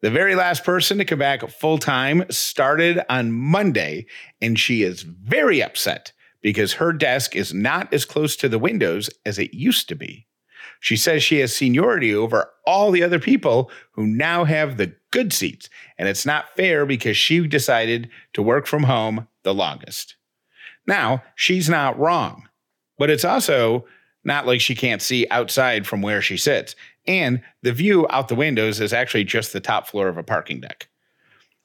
The 0.00 0.10
very 0.10 0.34
last 0.34 0.64
person 0.64 0.98
to 0.98 1.04
come 1.04 1.20
back 1.20 1.48
full 1.48 1.78
time 1.78 2.24
started 2.30 3.00
on 3.08 3.32
Monday, 3.32 4.06
and 4.40 4.58
she 4.58 4.82
is 4.82 5.02
very 5.02 5.62
upset 5.62 6.12
because 6.40 6.72
her 6.74 6.92
desk 6.92 7.36
is 7.36 7.54
not 7.54 7.92
as 7.92 8.04
close 8.04 8.34
to 8.36 8.48
the 8.48 8.58
windows 8.58 9.10
as 9.24 9.38
it 9.38 9.54
used 9.54 9.88
to 9.90 9.94
be. 9.94 10.26
She 10.80 10.96
says 10.96 11.22
she 11.22 11.38
has 11.38 11.54
seniority 11.54 12.12
over 12.12 12.50
all 12.66 12.90
the 12.90 13.04
other 13.04 13.20
people 13.20 13.70
who 13.92 14.04
now 14.04 14.44
have 14.44 14.76
the 14.76 14.92
good 15.12 15.32
seats, 15.32 15.68
and 15.98 16.08
it's 16.08 16.26
not 16.26 16.56
fair 16.56 16.84
because 16.84 17.16
she 17.16 17.46
decided 17.46 18.10
to 18.32 18.42
work 18.42 18.66
from 18.66 18.82
home 18.84 19.28
the 19.44 19.54
longest. 19.54 20.16
Now, 20.86 21.22
she's 21.34 21.68
not 21.68 21.98
wrong, 21.98 22.48
but 22.98 23.10
it's 23.10 23.24
also 23.24 23.86
not 24.24 24.46
like 24.46 24.60
she 24.60 24.74
can't 24.74 25.02
see 25.02 25.26
outside 25.30 25.86
from 25.86 26.02
where 26.02 26.22
she 26.22 26.36
sits. 26.36 26.74
And 27.06 27.42
the 27.62 27.72
view 27.72 28.06
out 28.10 28.28
the 28.28 28.34
windows 28.34 28.80
is 28.80 28.92
actually 28.92 29.24
just 29.24 29.52
the 29.52 29.60
top 29.60 29.88
floor 29.88 30.08
of 30.08 30.16
a 30.16 30.22
parking 30.22 30.60
deck. 30.60 30.88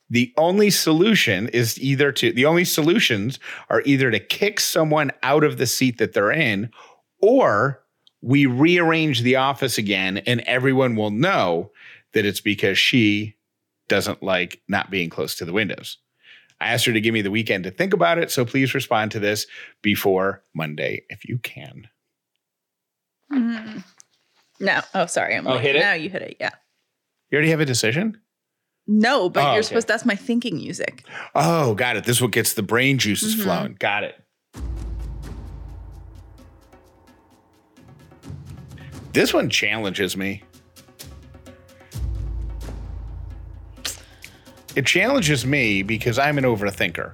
The 0.09 0.33
only 0.37 0.69
solution 0.69 1.49
is 1.49 1.79
either 1.79 2.11
to, 2.13 2.31
the 2.31 2.45
only 2.45 2.63
solutions 2.63 3.39
are 3.69 3.81
either 3.85 4.09
to 4.09 4.19
kick 4.19 4.59
someone 4.59 5.11
out 5.21 5.43
of 5.43 5.57
the 5.57 5.67
seat 5.67 5.97
that 5.97 6.13
they're 6.13 6.31
in, 6.31 6.71
or 7.21 7.83
we 8.21 8.45
rearrange 8.45 9.21
the 9.21 9.35
office 9.35 9.77
again 9.77 10.17
and 10.19 10.41
everyone 10.41 10.95
will 10.95 11.11
know 11.11 11.71
that 12.13 12.25
it's 12.25 12.41
because 12.41 12.77
she 12.77 13.35
doesn't 13.89 14.23
like 14.23 14.61
not 14.67 14.89
being 14.89 15.09
close 15.09 15.35
to 15.35 15.45
the 15.45 15.53
windows. 15.53 15.97
I 16.59 16.73
asked 16.73 16.85
her 16.85 16.93
to 16.93 17.01
give 17.01 17.13
me 17.13 17.21
the 17.21 17.31
weekend 17.31 17.65
to 17.65 17.71
think 17.71 17.93
about 17.93 18.17
it, 18.17 18.31
so 18.31 18.43
please 18.45 18.73
respond 18.73 19.11
to 19.11 19.19
this 19.19 19.45
before 19.81 20.43
Monday 20.55 21.03
if 21.09 21.25
you 21.25 21.37
can. 21.37 21.87
Mm. 23.31 23.83
No. 24.59 24.81
Oh, 24.95 25.05
sorry. 25.05 25.35
I'm 25.35 25.45
Oh, 25.45 25.51
like, 25.51 25.61
hit 25.61 25.75
it? 25.75 25.79
Now 25.79 25.93
you 25.93 26.09
hit 26.09 26.21
it. 26.23 26.37
Yeah. 26.39 26.49
You 27.29 27.35
already 27.35 27.51
have 27.51 27.59
a 27.59 27.65
decision? 27.65 28.19
No, 28.87 29.29
but 29.29 29.41
Oh, 29.43 29.47
you're 29.49 29.53
okay. 29.57 29.61
supposed. 29.67 29.87
That's 29.87 30.05
my 30.05 30.15
thinking 30.15 30.55
music. 30.55 31.03
Oh, 31.35 31.75
got 31.75 31.97
it. 31.97 32.05
This 32.05 32.17
is 32.17 32.21
what 32.21 32.31
gets 32.31 32.53
the 32.53 32.63
brain 32.63 32.97
juices 32.97 33.35
Mhm. 33.35 33.43
flowing. 33.43 33.75
Got 33.79 34.03
it. 34.05 34.15
This 39.13 39.33
one 39.33 39.49
challenges 39.49 40.15
me. 40.15 40.43
It 44.77 44.85
challenges 44.85 45.43
me 45.43 45.81
because 45.81 46.19
I'm 46.19 46.37
an 46.37 46.43
overthinker. 46.43 47.13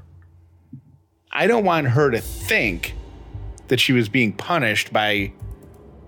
I 1.32 1.48
don't 1.48 1.64
want 1.64 1.88
her 1.88 2.12
to 2.12 2.20
think 2.20 2.94
that 3.70 3.80
she 3.80 3.94
was 3.94 4.10
being 4.10 4.34
punished 4.34 4.92
by 4.92 5.32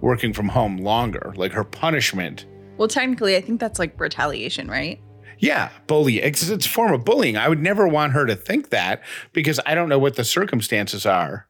working 0.02 0.34
from 0.34 0.50
home 0.50 0.76
longer. 0.76 1.32
Like 1.38 1.54
her 1.54 1.64
punishment 1.64 2.46
Well, 2.78 2.90
technically, 2.90 3.38
I 3.38 3.42
think 3.42 3.62
that's 3.62 3.80
like 3.80 3.98
retaliation, 3.98 4.68
right? 4.70 5.00
Yeah, 5.40 5.70
bullying. 5.88 6.26
It's, 6.26 6.50
it's 6.50 6.66
a 6.66 6.70
form 6.70 6.94
of 6.94 7.06
bullying. 7.06 7.38
I 7.38 7.48
would 7.48 7.62
never 7.62 7.88
want 7.88 8.12
her 8.12 8.26
to 8.26 8.36
think 8.36 8.72
that 8.72 9.02
because 9.32 9.58
I 9.66 9.76
don't 9.76 9.88
know 9.88 9.98
what 10.00 10.18
the 10.18 10.26
circumstances 10.26 11.06
are 11.06 11.48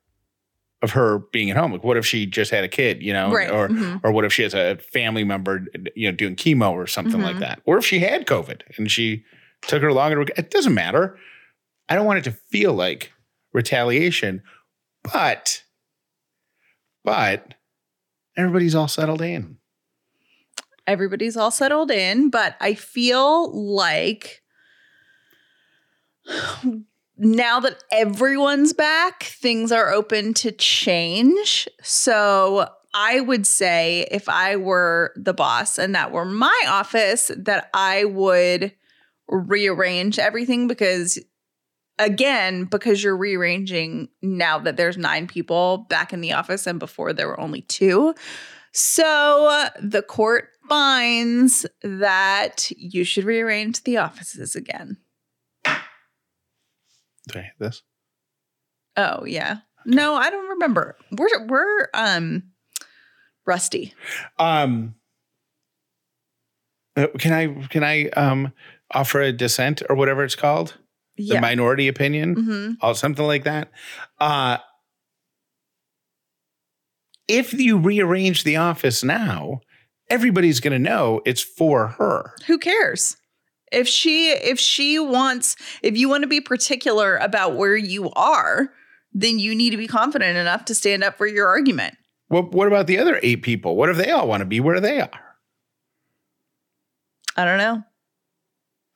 of 0.84 0.92
her 0.92 1.18
being 1.32 1.50
at 1.50 1.58
home. 1.58 1.72
Like, 1.72 1.84
what 1.84 1.98
if 1.98 2.06
she 2.06 2.28
just 2.28 2.52
had 2.52 2.64
a 2.64 2.68
kid, 2.68 3.02
you 3.02 3.12
know, 3.12 3.32
Right. 3.32 3.50
or 3.50 3.70
Mhm. 3.70 4.02
or 4.04 4.12
what 4.12 4.24
if 4.24 4.32
she 4.32 4.44
has 4.44 4.54
a 4.54 4.78
family 4.94 5.24
member, 5.24 5.66
you 5.96 6.12
know, 6.12 6.16
doing 6.16 6.36
chemo 6.36 6.70
or 6.74 6.86
something 6.86 7.24
like 7.24 7.38
Mhm. 7.38 7.40
that, 7.40 7.62
or 7.66 7.80
if 7.80 7.86
she 7.88 7.98
had 8.00 8.28
COVID 8.28 8.62
and 8.78 8.92
she 8.92 9.24
took 9.64 9.82
her 9.82 9.94
longer. 9.94 10.26
It 10.38 10.52
doesn't 10.52 10.74
matter. 10.74 11.18
I 11.90 11.96
don't 11.96 12.06
want 12.06 12.20
it 12.20 12.24
to 12.26 12.32
feel 12.32 12.74
like 12.74 13.12
retaliation, 13.54 14.44
but 15.14 15.64
but 17.04 17.54
everybody's 18.36 18.76
all 18.76 18.88
settled 18.88 19.22
in. 19.22 19.58
Everybody's 20.88 21.38
all 21.38 21.52
settled 21.52 21.92
in, 21.92 22.30
but 22.30 22.56
I 22.60 22.74
feel 22.74 23.52
like 23.52 24.42
now 27.18 27.60
that 27.60 27.84
everyone's 27.92 28.74
back, 28.74 29.24
things 29.24 29.72
are 29.72 29.92
open 29.92 30.34
to 30.36 30.52
change. 30.52 31.68
So 31.82 32.70
I 32.94 33.20
would 33.20 33.46
say 33.48 34.08
if 34.12 34.30
I 34.30 34.56
were 34.56 35.14
the 35.16 35.34
boss 35.34 35.78
and 35.78 35.94
that 35.96 36.12
were 36.12 36.26
my 36.26 36.64
office, 36.68 37.32
that 37.36 37.70
I 37.74 38.06
would 38.06 38.74
rearrange 39.28 40.20
everything 40.20 40.68
because 40.68 41.20
again, 41.98 42.66
because 42.66 43.04
you're 43.04 43.18
rearranging 43.18 44.10
now 44.22 44.60
that 44.60 44.78
there's 44.78 44.98
nine 44.98 45.28
people 45.28 45.86
back 45.90 46.14
in 46.14 46.22
the 46.22 46.34
office 46.34 46.68
and 46.68 46.80
before 46.80 47.14
there 47.14 47.28
were 47.28 47.40
only 47.40 47.62
two. 47.62 48.14
So 48.74 49.70
the 49.82 50.02
court 50.02 50.50
finds 50.68 51.66
that 51.82 52.70
you 52.72 53.04
should 53.04 53.24
rearrange 53.24 53.84
the 53.84 53.98
offices 53.98 54.56
again. 54.56 54.98
Do 55.64 57.40
I 57.40 57.42
hit 57.42 57.54
this? 57.60 57.84
Oh 58.98 59.26
yeah. 59.26 59.58
No, 59.86 60.16
I 60.16 60.30
don't 60.30 60.50
remember. 60.50 60.98
We're 61.12 61.48
we're 61.48 61.88
um 61.94 62.44
rusty. 63.46 63.94
Um, 64.40 64.96
uh, 66.96 67.08
can 67.18 67.34
I 67.34 67.68
can 67.68 67.84
I 67.84 68.10
um 68.10 68.52
offer 68.94 69.22
a 69.22 69.32
dissent 69.32 69.82
or 69.90 69.96
whatever 69.96 70.24
it's 70.24 70.36
called, 70.36 70.78
the 71.18 71.40
minority 71.40 71.88
opinion, 71.88 72.34
hmm 72.36 72.72
or 72.86 72.96
something 72.96 73.26
like 73.26 73.44
that? 73.44 73.72
Uh, 74.20 74.58
if 77.28 77.54
you 77.54 77.78
rearrange 77.78 78.44
the 78.44 78.58
office 78.58 79.04
now, 79.04 79.62
everybody's 80.10 80.60
going 80.60 80.74
to 80.74 80.80
know 80.80 81.22
it's 81.26 81.42
for 81.42 81.88
her. 81.88 82.36
Who 82.48 82.58
cares? 82.58 83.18
If 83.72 83.88
she 83.88 84.30
if 84.30 84.60
she 84.60 85.00
wants 85.00 85.56
if 85.82 85.98
you 85.98 86.08
want 86.08 86.22
to 86.22 86.28
be 86.28 86.40
particular 86.40 87.18
about 87.18 87.56
where 87.56 87.76
you 87.76 88.12
are, 88.12 88.72
then 89.12 89.40
you 89.40 89.56
need 89.56 89.72
to 89.72 89.78
be 89.78 89.88
confident 89.88 90.38
enough 90.38 90.66
to 90.66 90.76
stand 90.76 91.04
up 91.04 91.18
for 91.18 91.26
your 91.26 91.48
argument. 91.48 91.96
What 92.28 92.52
what 92.52 92.68
about 92.68 92.88
the 92.88 93.00
other 93.00 93.20
eight 93.24 93.42
people? 93.42 93.76
What 93.76 93.90
if 93.90 93.98
they 93.98 94.12
all 94.12 94.28
want 94.28 94.42
to 94.42 94.46
be 94.46 94.60
where 94.60 94.80
they 94.80 95.02
are? 95.02 95.36
I 97.36 97.44
don't 97.44 97.58
know. 97.58 97.84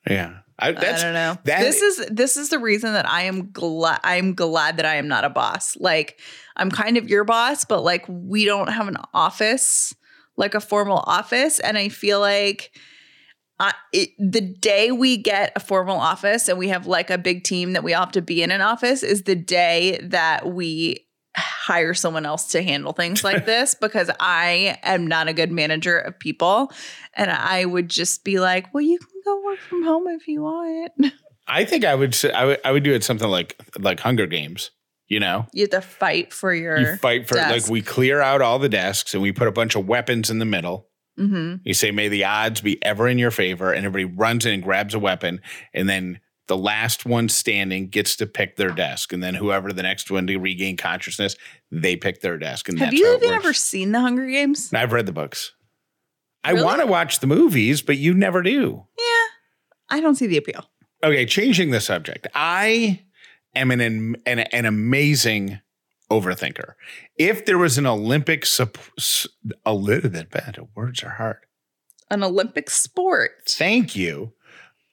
Yeah, 0.09 0.39
I, 0.57 0.71
that's 0.71 1.03
I 1.03 1.05
don't 1.05 1.13
know. 1.13 1.37
this 1.43 1.81
is 1.81 2.07
this 2.09 2.35
is 2.35 2.49
the 2.49 2.59
reason 2.59 2.93
that 2.93 3.07
I 3.07 3.23
am 3.23 3.51
glad 3.51 3.99
I'm 4.03 4.33
glad 4.33 4.77
that 4.77 4.85
I 4.85 4.95
am 4.95 5.07
not 5.07 5.23
a 5.23 5.29
boss. 5.29 5.77
Like 5.77 6.19
I'm 6.55 6.71
kind 6.71 6.97
of 6.97 7.09
your 7.09 7.23
boss, 7.23 7.65
but 7.65 7.83
like 7.83 8.05
we 8.07 8.45
don't 8.45 8.67
have 8.69 8.87
an 8.87 8.97
office 9.13 9.93
like 10.39 10.55
a 10.55 10.61
formal 10.61 11.03
office. 11.05 11.59
And 11.59 11.77
I 11.77 11.89
feel 11.89 12.19
like 12.19 12.71
uh, 13.59 13.73
it, 13.91 14.09
the 14.17 14.41
day 14.41 14.89
we 14.89 15.17
get 15.17 15.51
a 15.55 15.59
formal 15.59 15.97
office 15.97 16.47
and 16.47 16.57
we 16.57 16.69
have 16.69 16.87
like 16.87 17.09
a 17.09 17.17
big 17.17 17.43
team 17.43 17.73
that 17.73 17.83
we 17.83 17.93
all 17.93 18.05
have 18.05 18.13
to 18.13 18.21
be 18.21 18.41
in 18.41 18.49
an 18.49 18.61
office 18.61 19.03
is 19.03 19.23
the 19.23 19.35
day 19.35 19.99
that 20.01 20.47
we 20.47 21.05
hire 21.69 21.93
someone 21.93 22.25
else 22.25 22.47
to 22.51 22.63
handle 22.63 22.93
things 22.93 23.23
like 23.23 23.45
this 23.45 23.75
because 23.81 24.09
I 24.19 24.77
am 24.83 25.05
not 25.05 25.27
a 25.27 25.33
good 25.33 25.51
manager 25.51 25.97
of 25.99 26.17
people. 26.17 26.71
And 27.13 27.29
I 27.29 27.63
would 27.63 27.89
just 27.89 28.23
be 28.23 28.39
like, 28.39 28.73
well, 28.73 28.81
you 28.81 28.97
can 28.97 29.21
go 29.23 29.41
work 29.45 29.59
from 29.59 29.83
home 29.83 30.07
if 30.07 30.27
you 30.27 30.41
want. 30.41 30.91
I 31.47 31.65
think 31.65 31.85
I 31.85 31.93
would 31.95 32.13
say 32.15 32.31
I 32.31 32.45
would 32.45 32.59
I 32.65 32.71
would 32.71 32.83
do 32.83 32.93
it 32.93 33.03
something 33.03 33.29
like 33.29 33.55
like 33.79 33.99
Hunger 33.99 34.25
Games. 34.27 34.71
You 35.07 35.19
know, 35.19 35.47
You 35.53 35.61
have 35.63 35.71
to 35.71 35.81
fight 35.81 36.33
for 36.33 36.53
your. 36.53 36.77
you 36.79 36.95
fight 36.97 37.27
for 37.27 37.35
like 37.35 37.67
we 37.67 37.81
clear 37.81 38.21
out 38.21 38.41
all 38.41 38.59
the 38.59 38.69
desks 38.69 39.13
and 39.13 39.23
we 39.23 39.31
put 39.31 39.47
a 39.47 39.51
bunch 39.51 39.75
of 39.75 39.87
weapons 39.87 40.29
in 40.29 40.37
the 40.39 40.45
middle. 40.45 40.87
hmm 41.17 41.55
You 41.63 41.73
say, 41.73 41.89
"May 41.91 42.09
the 42.09 42.25
odds 42.25 42.61
be 42.61 42.77
ever 42.83 43.07
in 43.07 43.17
your 43.17 43.31
favor," 43.31 43.71
and 43.73 43.85
everybody 43.85 44.05
runs 44.15 44.45
in 44.45 44.53
and 44.53 44.63
grabs 44.63 44.93
a 44.93 44.99
weapon, 44.99 45.41
and 45.73 45.89
then 45.89 46.19
the 46.49 46.57
last 46.57 47.05
one 47.05 47.29
standing 47.29 47.87
gets 47.87 48.15
to 48.17 48.25
pick 48.25 48.57
their 48.57 48.71
desk, 48.71 49.13
and 49.13 49.23
then 49.23 49.35
whoever 49.35 49.71
the 49.71 49.83
next 49.83 50.09
one 50.11 50.27
to 50.27 50.37
regain 50.37 50.75
consciousness, 50.75 51.37
they 51.71 51.95
pick 51.95 52.21
their 52.21 52.37
desk. 52.37 52.67
And 52.67 52.77
Have 52.79 52.93
you 52.93 53.15
even 53.15 53.29
ever 53.29 53.53
seen 53.53 53.91
the 53.93 54.01
Hunger 54.01 54.25
Games? 54.25 54.73
I've 54.73 54.91
read 54.91 55.05
the 55.05 55.13
books. 55.13 55.53
I 56.43 56.53
want 56.53 56.81
to 56.81 56.87
watch 56.87 57.19
the 57.19 57.27
movies, 57.27 57.81
but 57.83 57.97
you 57.97 58.13
never 58.13 58.41
do. 58.41 58.83
Yeah. 58.97 59.95
I 59.97 60.01
don't 60.01 60.15
see 60.15 60.25
the 60.25 60.37
appeal. 60.37 60.65
Okay, 61.03 61.25
changing 61.25 61.69
the 61.69 61.81
subject. 61.81 62.27
I 62.33 63.03
am 63.55 63.71
an 63.71 63.79
an, 64.25 64.39
an 64.39 64.65
amazing 64.65 65.59
overthinker. 66.09 66.73
If 67.15 67.45
there 67.45 67.57
was 67.59 67.77
an 67.77 67.85
Olympic 67.85 68.45
sup- 68.45 68.77
a 69.65 69.73
little 69.73 70.09
bit 70.09 70.31
bad, 70.31 70.57
words 70.75 71.03
are 71.03 71.11
hard. 71.11 71.37
An 72.09 72.23
Olympic 72.23 72.71
sport. 72.71 73.31
Thank 73.47 73.95
you 73.95 74.33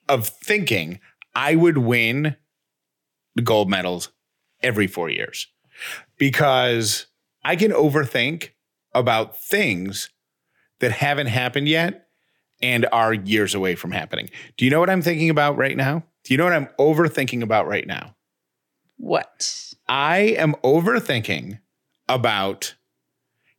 of 0.09 0.29
thinking 0.29 1.01
I 1.37 1.55
would 1.55 1.79
win 1.79 2.35
the 3.35 3.43
gold 3.43 3.69
medals 3.69 4.11
every 4.63 4.87
4 4.87 5.11
years 5.11 5.47
because 6.17 7.07
I 7.45 7.55
can 7.57 7.71
overthink 7.71 8.53
about 8.95 9.37
things 9.37 10.09
that 10.81 10.93
haven't 10.93 11.27
happened 11.27 11.69
yet 11.69 12.09
and 12.63 12.87
are 12.91 13.13
years 13.13 13.55
away 13.55 13.75
from 13.75 13.93
happening. 13.93 14.31
Do 14.57 14.65
you 14.65 14.71
know 14.71 14.81
what 14.81 14.89
I'm 14.89 15.03
thinking 15.03 15.29
about 15.29 15.59
right 15.59 15.77
now? 15.77 16.05
Do 16.25 16.33
you 16.33 16.39
know 16.39 16.45
what 16.45 16.55
I'm 16.55 16.71
overthinking 16.79 17.43
about 17.43 17.69
right 17.69 17.87
now? 17.87 18.17
What? 18.97 19.75
I 19.87 20.19
am 20.39 20.55
overthinking 20.65 21.61
about 22.09 22.75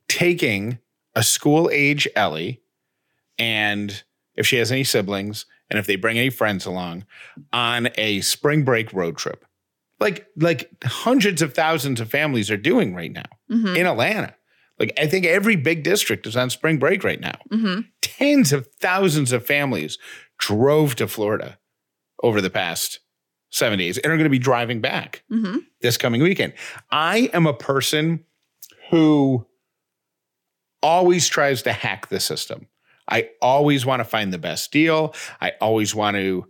taking 0.08 0.80
a 1.14 1.22
school 1.22 1.70
age 1.72 2.08
Ellie 2.16 2.60
and 3.38 4.02
if 4.34 4.46
she 4.46 4.56
has 4.56 4.72
any 4.72 4.82
siblings 4.82 5.46
and 5.70 5.78
if 5.78 5.86
they 5.86 5.96
bring 5.96 6.18
any 6.18 6.30
friends 6.30 6.66
along 6.66 7.04
on 7.52 7.88
a 7.96 8.20
spring 8.20 8.64
break 8.64 8.92
road 8.92 9.16
trip. 9.16 9.44
Like 10.00 10.26
like 10.36 10.70
hundreds 10.84 11.42
of 11.42 11.54
thousands 11.54 12.00
of 12.00 12.10
families 12.10 12.50
are 12.50 12.56
doing 12.56 12.94
right 12.94 13.12
now 13.12 13.24
hmm 13.48 13.74
in 13.76 13.86
Atlanta. 13.86 14.34
Like 14.78 14.92
I 14.98 15.06
think 15.06 15.26
every 15.26 15.56
big 15.56 15.82
district 15.82 16.26
is 16.26 16.36
on 16.36 16.50
spring 16.50 16.78
break 16.78 17.02
right 17.04 17.20
now. 17.20 17.38
hmm 17.50 17.80
Tens 18.00 18.52
of 18.52 18.66
thousands 18.80 19.32
of 19.32 19.46
families 19.46 19.98
drove 20.38 20.94
to 20.96 21.06
Florida 21.08 21.58
over 22.22 22.40
the 22.40 22.50
past 22.50 23.00
7 23.50 23.78
days 23.78 23.98
and 23.98 24.12
are 24.12 24.16
going 24.16 24.24
to 24.24 24.30
be 24.30 24.38
driving 24.38 24.80
back 24.80 25.22
hmm 25.28 25.58
this 25.80 25.96
coming 25.96 26.22
weekend. 26.22 26.52
I 26.90 27.30
am 27.32 27.46
a 27.46 27.54
person 27.54 28.24
who 28.90 29.46
always 30.82 31.28
tries 31.28 31.62
to 31.62 31.72
hack 31.72 32.08
the 32.08 32.20
system. 32.20 32.68
I 33.08 33.30
always 33.40 33.86
want 33.86 34.00
to 34.00 34.04
find 34.04 34.32
the 34.32 34.38
best 34.38 34.70
deal. 34.70 35.14
I 35.40 35.52
always 35.60 35.94
want 35.94 36.16
to 36.16 36.46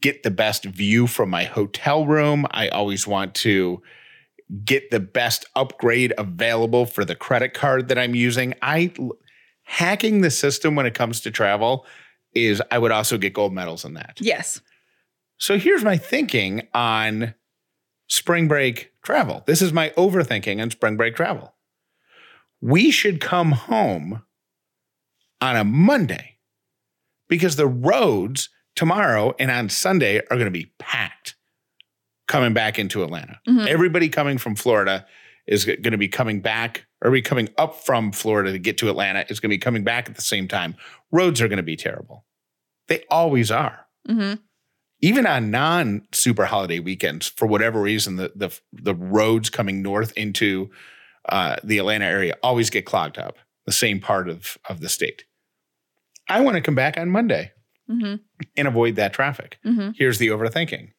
get 0.00 0.22
the 0.22 0.30
best 0.30 0.64
view 0.64 1.06
from 1.06 1.30
my 1.30 1.44
hotel 1.44 2.06
room. 2.06 2.46
I 2.50 2.68
always 2.68 3.06
want 3.06 3.34
to 3.36 3.82
get 4.64 4.90
the 4.90 5.00
best 5.00 5.44
upgrade 5.54 6.12
available 6.16 6.86
for 6.86 7.04
the 7.04 7.14
credit 7.14 7.54
card 7.54 7.88
that 7.88 7.98
I'm 7.98 8.14
using. 8.14 8.54
I 8.62 8.94
hacking 9.62 10.22
the 10.22 10.30
system 10.30 10.74
when 10.74 10.86
it 10.86 10.94
comes 10.94 11.20
to 11.20 11.30
travel 11.30 11.84
is 12.34 12.62
I 12.70 12.78
would 12.78 12.92
also 12.92 13.18
get 13.18 13.34
gold 13.34 13.52
medals 13.52 13.84
in 13.84 13.94
that. 13.94 14.18
Yes. 14.20 14.60
So 15.36 15.58
here's 15.58 15.84
my 15.84 15.96
thinking 15.96 16.66
on 16.74 17.34
spring 18.08 18.48
break 18.48 18.92
travel. 19.02 19.42
This 19.46 19.62
is 19.62 19.72
my 19.72 19.90
overthinking 19.90 20.60
on 20.60 20.70
spring 20.70 20.96
break 20.96 21.14
travel. 21.14 21.54
We 22.60 22.90
should 22.90 23.20
come 23.20 23.52
home 23.52 24.22
on 25.40 25.56
a 25.56 25.64
Monday 25.64 26.38
because 27.28 27.56
the 27.56 27.66
roads 27.66 28.48
tomorrow 28.76 29.34
and 29.38 29.50
on 29.50 29.68
Sunday 29.68 30.18
are 30.18 30.36
going 30.36 30.44
to 30.44 30.50
be 30.50 30.72
packed 30.78 31.36
coming 32.26 32.52
back 32.52 32.78
into 32.78 33.02
Atlanta. 33.02 33.40
Mhm. 33.48 33.66
Everybody 33.66 34.08
coming 34.08 34.38
from 34.38 34.54
Florida 34.54 35.06
is 35.46 35.64
going 35.64 35.82
to 35.82 35.96
be 35.98 36.08
coming 36.08 36.40
back 36.40 36.86
or 37.02 37.10
be 37.10 37.22
coming 37.22 37.48
up 37.56 37.82
from 37.84 38.12
Florida 38.12 38.52
to 38.52 38.58
get 38.58 38.76
to 38.78 38.90
Atlanta 38.90 39.24
is 39.28 39.40
going 39.40 39.48
to 39.50 39.54
be 39.54 39.58
coming 39.58 39.82
back 39.84 40.08
at 40.08 40.14
the 40.14 40.22
same 40.22 40.46
time. 40.46 40.76
Roads 41.10 41.40
are 41.40 41.48
going 41.48 41.56
to 41.58 41.62
be 41.62 41.76
terrible. 41.76 42.24
They 42.88 43.04
always 43.10 43.50
are 43.50 43.86
hmm 44.06 44.34
even 45.00 45.26
on 45.26 45.52
non 45.52 46.02
super 46.12 46.44
holiday 46.46 46.80
weekends, 46.80 47.28
for 47.28 47.46
whatever 47.46 47.80
reason, 47.80 48.16
the 48.16 48.32
the 48.34 48.50
the 48.72 48.94
roads 48.96 49.48
coming 49.48 49.80
north 49.80 50.12
into 50.16 50.70
uh, 51.28 51.54
the 51.62 51.78
Atlanta 51.78 52.04
area 52.04 52.34
always 52.42 52.68
get 52.68 52.84
clogged 52.84 53.16
up. 53.16 53.36
The 53.64 53.70
same 53.72 54.00
part 54.00 54.28
of 54.28 54.58
of 54.68 54.80
the 54.80 54.88
state. 54.88 55.24
I 56.28 56.40
want 56.40 56.56
to 56.56 56.60
come 56.60 56.74
back 56.74 56.98
on 56.98 57.10
Monday 57.10 57.52
hmm 57.88 58.16
and 58.56 58.68
avoid 58.68 58.96
that 58.96 59.12
traffic. 59.12 59.58
hmm 59.64 59.90
Here's 59.96 60.18
the 60.18 60.28
overthinking. 60.28 60.90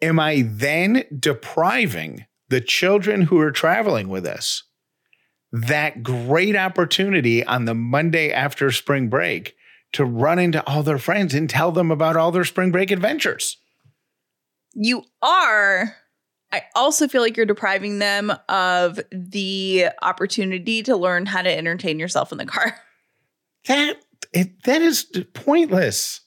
Am 0.00 0.18
I 0.18 0.44
then 0.46 1.04
depriving 1.18 2.26
the 2.48 2.60
children 2.60 3.22
who 3.22 3.38
are 3.38 3.52
traveling 3.52 4.08
with 4.08 4.26
us 4.26 4.64
that 5.52 6.02
great 6.02 6.56
opportunity 6.56 7.44
on 7.44 7.66
the 7.66 7.74
Monday 7.74 8.32
after 8.32 8.70
spring 8.70 9.08
break 9.08 9.54
to 9.92 10.04
run 10.04 10.38
into 10.38 10.66
all 10.66 10.82
their 10.82 10.98
friends 10.98 11.34
and 11.34 11.48
tell 11.48 11.70
them 11.70 11.90
about 11.90 12.16
all 12.16 12.32
their 12.32 12.44
spring 12.44 12.72
break 12.72 12.90
adventures? 12.90 13.58
You 14.74 15.04
are. 15.20 15.94
I 16.50 16.62
also 16.74 17.08
feel 17.08 17.22
like 17.22 17.36
you're 17.36 17.46
depriving 17.46 17.98
them 17.98 18.32
of 18.48 19.00
the 19.10 19.86
opportunity 20.02 20.82
to 20.82 20.96
learn 20.96 21.26
how 21.26 21.42
to 21.42 21.50
entertain 21.50 21.98
yourself 21.98 22.32
in 22.32 22.38
the 22.38 22.46
car. 22.46 22.76
That 23.66 23.96
it, 24.32 24.62
that 24.64 24.82
is 24.82 25.06
pointless. 25.34 26.20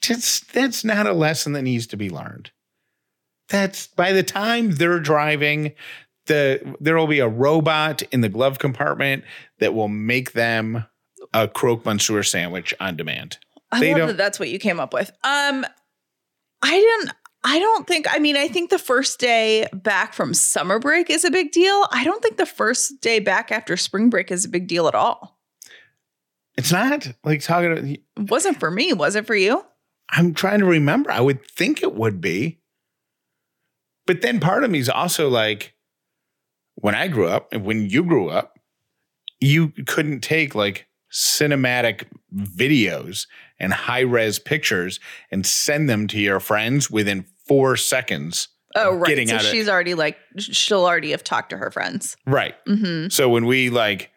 Just 0.00 0.52
that's 0.52 0.84
not 0.84 1.06
a 1.06 1.12
lesson 1.12 1.52
that 1.52 1.62
needs 1.62 1.86
to 1.88 1.96
be 1.96 2.10
learned. 2.10 2.50
That's 3.48 3.88
by 3.88 4.12
the 4.12 4.22
time 4.22 4.72
they're 4.72 5.00
driving, 5.00 5.72
the 6.26 6.76
there 6.80 6.96
will 6.96 7.06
be 7.06 7.20
a 7.20 7.28
robot 7.28 8.02
in 8.12 8.20
the 8.20 8.28
glove 8.28 8.58
compartment 8.58 9.24
that 9.58 9.74
will 9.74 9.88
make 9.88 10.32
them 10.32 10.86
a 11.34 11.48
croque 11.48 11.84
monsieur 11.84 12.22
sandwich 12.22 12.72
on 12.80 12.96
demand. 12.96 13.38
I 13.72 13.80
They 13.80 13.94
love 13.94 14.08
that 14.08 14.16
that's 14.16 14.40
what 14.40 14.48
you 14.48 14.58
came 14.58 14.80
up 14.80 14.92
with. 14.92 15.10
Um, 15.22 15.64
I 16.62 16.70
didn't. 16.70 17.14
I 17.42 17.58
don't 17.58 17.86
think. 17.86 18.06
I 18.10 18.18
mean, 18.18 18.36
I 18.36 18.48
think 18.48 18.70
the 18.70 18.78
first 18.78 19.18
day 19.18 19.66
back 19.72 20.12
from 20.12 20.34
summer 20.34 20.78
break 20.78 21.08
is 21.08 21.24
a 21.24 21.30
big 21.30 21.52
deal. 21.52 21.86
I 21.90 22.04
don't 22.04 22.22
think 22.22 22.36
the 22.36 22.46
first 22.46 23.00
day 23.00 23.18
back 23.18 23.50
after 23.50 23.76
spring 23.76 24.10
break 24.10 24.30
is 24.30 24.44
a 24.44 24.48
big 24.48 24.66
deal 24.66 24.88
at 24.88 24.94
all. 24.94 25.39
It's 26.60 26.72
not 26.72 27.10
like 27.24 27.40
talking. 27.40 27.94
It 27.94 28.02
wasn't 28.30 28.60
for 28.60 28.70
me. 28.70 28.92
Was 28.92 29.16
it 29.16 29.26
for 29.26 29.34
you? 29.34 29.64
I'm 30.10 30.34
trying 30.34 30.58
to 30.58 30.66
remember. 30.66 31.10
I 31.10 31.20
would 31.20 31.42
think 31.46 31.82
it 31.82 31.94
would 31.94 32.20
be. 32.20 32.60
But 34.06 34.20
then 34.20 34.40
part 34.40 34.62
of 34.62 34.70
me 34.70 34.78
is 34.78 34.90
also 34.90 35.30
like, 35.30 35.74
when 36.74 36.94
I 36.94 37.08
grew 37.08 37.28
up 37.28 37.48
and 37.52 37.64
when 37.64 37.88
you 37.88 38.04
grew 38.04 38.28
up, 38.28 38.58
you 39.40 39.68
couldn't 39.86 40.20
take 40.20 40.54
like 40.54 40.86
cinematic 41.10 42.04
videos 42.34 43.26
and 43.58 43.72
high 43.72 44.00
res 44.00 44.38
pictures 44.38 45.00
and 45.30 45.46
send 45.46 45.88
them 45.88 46.06
to 46.08 46.18
your 46.18 46.40
friends 46.40 46.90
within 46.90 47.24
four 47.46 47.76
seconds. 47.76 48.48
Oh, 48.74 48.94
right. 48.96 49.08
Getting 49.08 49.28
so 49.28 49.36
out 49.36 49.40
of- 49.40 49.46
she's 49.46 49.68
already 49.68 49.94
like 49.94 50.18
she'll 50.36 50.84
already 50.84 51.12
have 51.12 51.24
talked 51.24 51.50
to 51.50 51.56
her 51.56 51.70
friends. 51.70 52.18
Right. 52.26 52.54
Mm-hmm. 52.66 53.08
So 53.08 53.30
when 53.30 53.46
we 53.46 53.70
like 53.70 54.10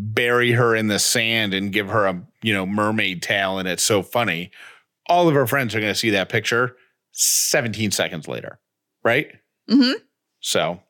bury 0.00 0.52
her 0.52 0.74
in 0.76 0.86
the 0.86 0.98
sand 0.98 1.52
and 1.52 1.72
give 1.72 1.88
her 1.88 2.06
a, 2.06 2.22
you 2.42 2.54
know, 2.54 2.64
mermaid 2.64 3.20
tail 3.20 3.58
and 3.58 3.66
it's 3.68 3.82
so 3.82 4.02
funny, 4.02 4.50
all 5.08 5.28
of 5.28 5.34
her 5.34 5.46
friends 5.46 5.74
are 5.74 5.80
going 5.80 5.92
to 5.92 5.98
see 5.98 6.10
that 6.10 6.28
picture 6.28 6.76
17 7.12 7.90
seconds 7.90 8.28
later. 8.28 8.60
Right. 9.02 9.32
hmm 9.68 9.92
So 10.40 10.80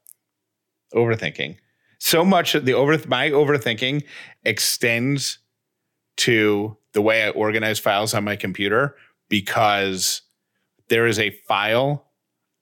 overthinking. 0.95 1.57
So 1.99 2.25
much 2.25 2.55
of 2.55 2.65
the 2.65 2.75
over 2.75 2.97
my 3.09 3.31
overthinking 3.31 4.05
extends 4.45 5.39
to 6.19 6.77
the 6.93 7.03
way 7.03 7.25
I 7.25 7.31
organize 7.31 7.79
files 7.79 8.13
on 8.15 8.25
my 8.25 8.37
computer 8.37 8.95
because 9.29 10.23
there 10.89 11.07
is 11.07 11.19
a 11.19 11.31
file 11.31 12.07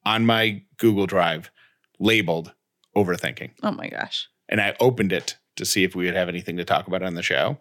on 0.05 0.27
my 0.27 0.63
Google 0.79 1.07
Drive 1.07 1.51
labeled 1.99 2.53
overthinking 2.97 3.51
Oh 3.63 3.73
my 3.73 3.89
gosh. 3.89 4.29
and 4.49 4.61
I 4.61 4.75
opened 4.81 5.13
it 5.13 5.37
to 5.57 5.65
see 5.65 5.85
if 5.85 5.95
we 5.95 6.05
would 6.07 6.15
have 6.15 6.29
anything 6.29 6.57
to 6.59 6.65
talk 6.65 6.87
about 6.87 7.03
on 7.03 7.15
the 7.15 7.23
show. 7.23 7.59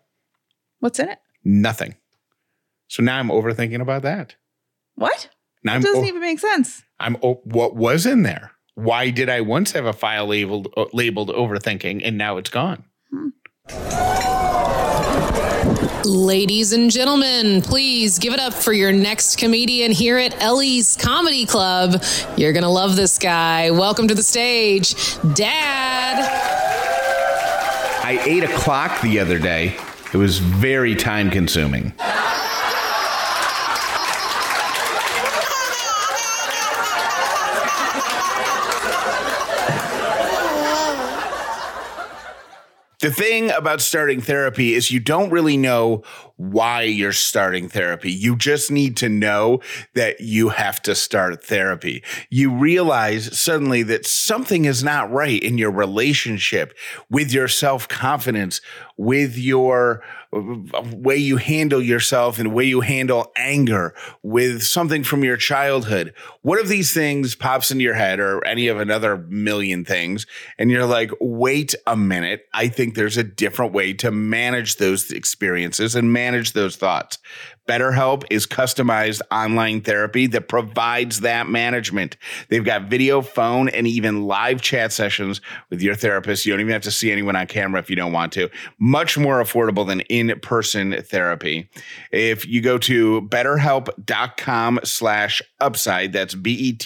What's 0.79 0.99
in 0.99 1.09
it? 1.09 1.19
Nothing. 1.43 1.95
So 2.87 3.01
now 3.03 3.17
I'm 3.19 3.29
overthinking 3.29 3.81
about 3.81 4.03
that. 4.03 4.35
What? 4.95 5.29
Now 5.63 5.73
It 5.73 5.75
I'm 5.77 5.81
doesn't 5.81 6.03
o- 6.03 6.07
even 6.07 6.21
make 6.21 6.39
sense. 6.39 6.83
I'm 6.99 7.17
o- 7.23 7.41
what 7.45 7.75
was 7.75 8.05
in 8.05 8.23
there? 8.23 8.51
Why 8.75 9.09
did 9.09 9.29
I 9.29 9.41
once 9.41 9.71
have 9.71 9.85
a 9.85 9.93
file 9.93 10.27
labeled 10.27 10.67
uh, 10.77 10.85
labeled 10.93 11.29
overthinking 11.29 12.01
and 12.03 12.17
now 12.17 12.37
it's 12.37 12.49
gone? 12.49 12.83
Ladies 16.05 16.71
and 16.73 16.91
gentlemen, 16.91 17.61
please 17.63 18.19
give 18.19 18.31
it 18.33 18.39
up 18.39 18.53
for 18.53 18.73
your 18.73 18.91
next 18.91 19.37
comedian 19.39 19.91
here 19.91 20.17
at 20.19 20.39
Ellie's 20.41 20.95
Comedy 20.95 21.45
Club. 21.47 22.03
You're 22.37 22.53
going 22.53 22.63
to 22.63 22.69
love 22.69 22.95
this 22.95 23.17
guy. 23.17 23.71
Welcome 23.71 24.07
to 24.09 24.13
the 24.15 24.21
stage, 24.21 24.93
Dad. 25.33 26.54
I 28.07 28.19
ate 28.23 28.43
a 28.43 28.47
clock 28.49 29.01
the 29.01 29.19
other 29.19 29.39
day. 29.39 29.75
It 30.13 30.17
was 30.17 30.37
very 30.37 30.93
time 30.93 31.31
consuming. 31.31 31.91
The 42.99 43.09
thing 43.09 43.49
about 43.49 43.81
starting 43.81 44.21
therapy 44.21 44.75
is 44.75 44.91
you 44.91 44.99
don't 44.99 45.31
really 45.31 45.57
know 45.57 46.03
why 46.37 46.81
you're 46.81 47.11
starting 47.11 47.69
therapy. 47.69 48.11
You 48.11 48.35
just 48.35 48.69
need 48.69 48.97
to 48.97 49.09
know 49.09 49.61
that 49.93 50.19
you 50.19 50.49
have 50.49 50.81
to 50.83 50.95
start 50.95 51.43
therapy. 51.43 52.03
You 52.29 52.51
realize 52.51 53.37
suddenly 53.37 53.83
that 53.83 54.05
something 54.05 54.65
is 54.65 54.83
not 54.83 55.11
right 55.11 55.41
in 55.41 55.57
your 55.57 55.71
relationship 55.71 56.73
with 57.09 57.31
your 57.31 57.47
self 57.47 57.87
confidence, 57.87 58.59
with 58.97 59.37
your 59.37 60.03
way 60.31 61.15
you 61.15 61.37
handle 61.37 61.81
yourself 61.81 62.39
and 62.39 62.49
the 62.49 62.53
way 62.53 62.65
you 62.65 62.81
handle 62.81 63.31
anger, 63.37 63.93
with 64.21 64.63
something 64.63 65.03
from 65.03 65.23
your 65.23 65.37
childhood. 65.37 66.13
One 66.41 66.59
of 66.59 66.67
these 66.67 66.93
things 66.93 67.35
pops 67.35 67.71
into 67.71 67.83
your 67.83 67.93
head 67.93 68.19
or 68.19 68.45
any 68.45 68.67
of 68.67 68.79
another 68.79 69.17
million 69.17 69.85
things, 69.85 70.27
and 70.57 70.69
you're 70.69 70.85
like, 70.85 71.11
wait 71.21 71.73
a 71.87 71.95
minute. 71.95 72.47
I 72.53 72.67
think 72.67 72.95
there's 72.95 73.17
a 73.17 73.23
different 73.23 73.73
way 73.73 73.93
to 73.93 74.11
manage 74.11 74.75
those 74.75 75.11
experiences 75.11 75.95
and 75.95 76.11
manage 76.11 76.24
those 76.53 76.75
thoughts. 76.75 77.17
BetterHelp 77.67 78.23
is 78.29 78.45
customized 78.45 79.21
online 79.31 79.81
therapy 79.81 80.27
that 80.27 80.47
provides 80.47 81.21
that 81.21 81.47
management. 81.47 82.17
They've 82.49 82.63
got 82.63 82.83
video, 82.83 83.21
phone, 83.21 83.69
and 83.69 83.87
even 83.87 84.25
live 84.27 84.61
chat 84.61 84.91
sessions 84.91 85.41
with 85.69 85.81
your 85.81 85.95
therapist. 85.95 86.45
You 86.45 86.53
don't 86.53 86.61
even 86.61 86.73
have 86.73 86.83
to 86.83 86.91
see 86.91 87.11
anyone 87.11 87.35
on 87.35 87.47
camera 87.47 87.79
if 87.79 87.89
you 87.89 87.95
don't 87.95 88.11
want 88.11 88.33
to. 88.33 88.49
Much 88.77 89.17
more 89.17 89.41
affordable 89.43 89.87
than 89.87 90.01
in-person 90.01 91.01
therapy. 91.03 91.69
If 92.11 92.45
you 92.47 92.61
go 92.61 92.77
to 92.79 93.21
betterhelp.com 93.21 94.81
slash 94.83 95.41
upside, 95.59 96.13
that's 96.13 96.35
B-E-T-T-E-R-H-E-L-P 96.35 96.85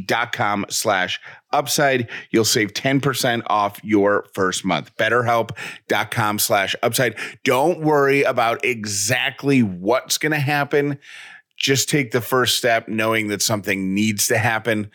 dot 0.00 0.32
com 0.32 0.66
slash 0.68 1.20
upside, 1.52 2.08
you'll 2.30 2.44
save 2.44 2.72
10% 2.72 3.42
off 3.46 3.80
your 3.82 4.26
first 4.34 4.64
month. 4.64 4.94
BetterHelp.com 4.96 6.38
slash 6.38 6.76
upside. 6.82 7.16
Don't 7.44 7.80
worry 7.80 8.22
about 8.28 8.64
exactly 8.64 9.62
what's 9.62 10.18
going 10.18 10.32
to 10.32 10.38
happen. 10.38 10.98
Just 11.56 11.88
take 11.88 12.12
the 12.12 12.20
first 12.20 12.56
step 12.56 12.88
knowing 12.88 13.28
that 13.28 13.42
something 13.42 13.94
needs 13.94 14.28
to 14.28 14.38
happen 14.38 14.90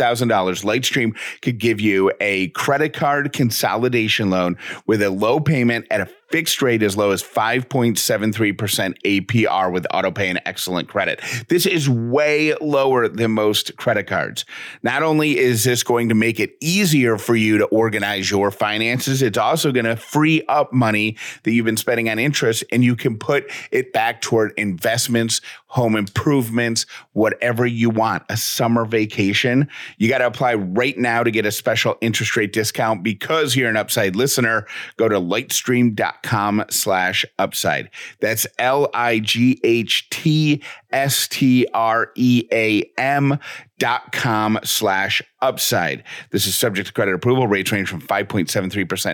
Lightstream 0.65 1.17
could 1.41 1.59
give 1.59 1.81
you 1.81 2.13
a 2.21 2.49
credit 2.49 2.93
card 2.93 3.33
consolidation 3.33 4.31
loan 4.31 4.57
with 4.87 5.03
a 5.03 5.11
low 5.11 5.41
payment 5.41 5.87
at 5.91 6.01
a 6.01 6.09
fixed 6.33 6.63
rate 6.63 6.83
as 6.83 6.97
low 6.97 7.11
as 7.11 7.23
5.73% 7.23 8.95
APR 9.05 9.71
with 9.71 9.87
autopay 9.93 10.31
and 10.31 10.41
excellent 10.47 10.89
credit. 10.89 11.21
This 11.49 11.67
is 11.67 11.91
way 11.91 12.55
lower 12.61 13.07
than 13.07 13.33
most 13.33 13.77
credit 13.77 14.07
cards. 14.07 14.47
Not 14.83 15.03
only 15.03 15.39
is 15.39 15.65
this 15.65 15.83
going 15.83 16.09
to 16.09 16.15
make 16.15 16.41
it 16.41 16.57
easier 16.61 17.19
for 17.19 17.37
you 17.37 17.59
to 17.59 17.67
organize 17.67 18.31
your 18.31 18.51
finances, 18.51 19.21
it's 19.21 19.37
also 19.37 19.73
going 19.73 19.85
to 19.85 19.95
free 19.95 20.43
up 20.49 20.73
money 20.73 21.19
that 21.43 21.53
you've 21.53 21.67
been 21.67 21.77
spending 21.77 22.09
on 22.09 22.19
interest 22.19 22.65
and 22.73 22.83
you 22.83 22.97
can 22.97 23.19
put 23.19 23.51
it 23.71 23.93
back 23.93 24.23
toward 24.23 24.53
investments, 24.57 25.43
home 25.73 25.97
improvements, 25.97 26.85
whatever 27.13 27.65
you 27.65 27.89
want, 27.89 28.23
a 28.29 28.37
summer 28.37 28.85
vacation. 28.85 29.67
You 29.97 30.07
got 30.11 30.19
to 30.19 30.27
apply 30.27 30.53
right 30.53 30.99
now 30.99 31.23
to 31.23 31.31
get 31.31 31.47
a 31.47 31.51
special 31.51 31.97
interest 32.03 32.37
rate 32.37 32.53
discount 32.53 33.03
because 33.03 33.57
you're 33.57 33.71
an 33.71 33.79
upside 33.79 34.15
listener. 34.15 34.67
Go 34.99 35.09
to 35.09 35.19
lightstream.com 35.19 36.67
slash 36.69 37.25
upside. 37.39 37.89
That's 38.21 38.47
L 38.59 38.91
I 38.93 39.21
G 39.21 39.59
H 39.65 40.11
T 40.11 40.63
S 40.91 41.27
T 41.27 41.67
R 41.73 42.13
E 42.17 42.47
A 42.53 42.83
M 42.99 43.39
dot 43.83 44.13
com 44.13 44.61
slash 44.63 45.21
upside. 45.41 46.05
This 46.31 46.47
is 46.47 46.55
subject 46.55 46.87
to 46.87 46.93
credit 46.95 47.15
approval. 47.17 47.49
Rates 47.49 47.73
range 47.73 47.89
from 47.89 48.01
5.73% 48.01 48.47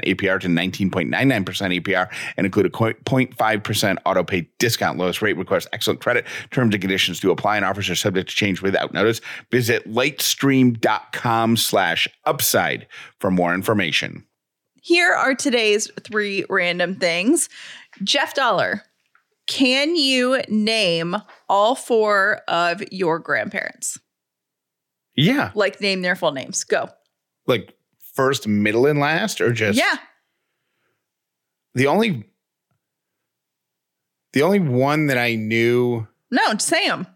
APR 0.04 0.38
to 0.38 0.46
19.99% 0.46 1.80
APR 1.80 2.12
and 2.36 2.44
include 2.44 2.66
a 2.66 2.68
0.5% 2.68 3.96
auto 4.04 4.22
pay 4.22 4.46
discount. 4.58 4.98
Lowest 4.98 5.22
rate 5.22 5.38
requires 5.38 5.66
excellent 5.72 6.02
credit. 6.02 6.26
Terms 6.50 6.74
and 6.74 6.82
conditions 6.82 7.18
do 7.18 7.30
apply 7.30 7.56
and 7.56 7.64
offers 7.64 7.88
are 7.88 7.94
subject 7.94 8.28
to 8.28 8.36
change 8.36 8.60
without 8.60 8.92
notice. 8.92 9.22
Visit 9.50 9.88
lightstream.com 9.88 11.56
slash 11.56 12.06
upside 12.26 12.86
for 13.20 13.30
more 13.30 13.54
information. 13.54 14.22
Here 14.82 15.14
are 15.14 15.34
today's 15.34 15.90
three 16.00 16.44
random 16.50 16.94
things. 16.94 17.48
Jeff 18.04 18.34
Dollar. 18.34 18.82
Can 19.46 19.96
you 19.96 20.42
name 20.50 21.16
all 21.48 21.74
four 21.74 22.42
of 22.48 22.82
your 22.92 23.18
grandparents? 23.18 23.98
Yeah. 25.18 25.50
Like 25.54 25.80
name 25.80 26.02
their 26.02 26.16
full 26.16 26.32
names. 26.32 26.62
Go. 26.64 26.88
Like 27.46 27.74
first, 28.14 28.46
middle, 28.46 28.86
and 28.86 28.98
last, 29.00 29.40
or 29.40 29.52
just 29.52 29.78
yeah. 29.78 29.96
the 31.74 31.86
only 31.86 32.24
the 34.32 34.42
only 34.42 34.60
one 34.60 35.06
that 35.06 35.18
I 35.18 35.34
knew 35.34 36.06
No, 36.30 36.56
Sam. 36.58 37.06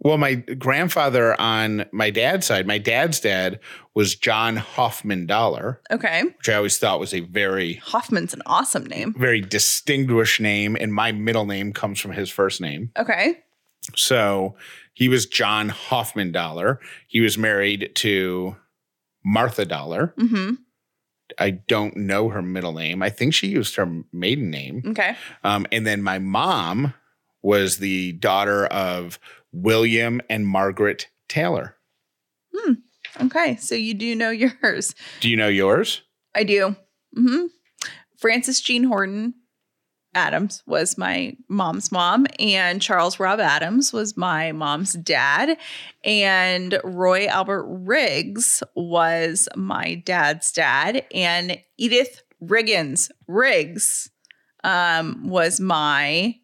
well, 0.00 0.18
my 0.18 0.34
grandfather 0.34 1.40
on 1.40 1.86
my 1.92 2.10
dad's 2.10 2.46
side, 2.46 2.66
my 2.66 2.78
dad's 2.78 3.20
dad 3.20 3.60
was 3.94 4.14
John 4.16 4.56
Hoffman 4.56 5.26
Dollar, 5.26 5.80
Okay. 5.90 6.22
which 6.24 6.48
I 6.48 6.54
always 6.54 6.78
thought 6.78 7.00
was 7.00 7.14
a 7.14 7.20
very, 7.20 7.74
Hoffman's 7.74 8.34
an 8.34 8.42
awesome 8.44 8.84
name. 8.86 9.14
very 9.16 9.40
distinguished 9.40 10.40
name. 10.40 10.76
And 10.78 10.92
my 10.92 11.12
middle 11.12 11.46
name 11.46 11.72
comes 11.72 12.00
from 12.00 12.12
his 12.12 12.28
first 12.28 12.60
name. 12.60 12.90
Okay. 12.98 13.38
So 13.94 14.56
he 14.96 15.10
was 15.10 15.26
John 15.26 15.68
Hoffman 15.68 16.32
Dollar. 16.32 16.80
He 17.06 17.20
was 17.20 17.36
married 17.36 17.90
to 17.96 18.56
Martha 19.22 19.66
Dollar. 19.66 20.14
Mm-hmm. 20.18 20.54
I 21.38 21.50
don't 21.50 21.96
know 21.98 22.30
her 22.30 22.40
middle 22.40 22.72
name. 22.72 23.02
I 23.02 23.10
think 23.10 23.34
she 23.34 23.48
used 23.48 23.76
her 23.76 24.02
maiden 24.10 24.50
name. 24.50 24.82
Okay. 24.86 25.14
Um, 25.44 25.66
and 25.70 25.86
then 25.86 26.02
my 26.02 26.18
mom 26.18 26.94
was 27.42 27.76
the 27.76 28.12
daughter 28.12 28.64
of 28.66 29.18
William 29.52 30.22
and 30.30 30.46
Margaret 30.46 31.08
Taylor. 31.28 31.76
Hmm. 32.54 32.72
Okay. 33.20 33.56
So 33.56 33.74
you 33.74 33.92
do 33.92 34.14
know 34.14 34.30
yours. 34.62 34.94
Do 35.20 35.28
you 35.28 35.36
know 35.36 35.48
yours? 35.48 36.00
I 36.34 36.44
do. 36.44 36.74
hmm 37.14 37.46
Frances 38.18 38.62
Jean 38.62 38.84
Horton 38.84 39.34
Adams 40.16 40.62
was 40.66 40.96
my 40.96 41.36
mom's 41.48 41.92
mom, 41.92 42.26
and 42.38 42.80
Charles 42.80 43.20
Rob 43.20 43.38
Adams 43.38 43.92
was 43.92 44.16
my 44.16 44.50
mom's 44.52 44.94
dad, 44.94 45.58
and 46.02 46.80
Roy 46.82 47.26
Albert 47.26 47.66
Riggs 47.68 48.62
was 48.74 49.48
my 49.54 49.94
dad's 50.06 50.50
dad, 50.50 51.04
and 51.14 51.58
Edith 51.76 52.22
Riggins 52.42 53.10
Riggs 53.28 54.10
um, 54.64 55.28
was 55.28 55.60
my 55.60 56.34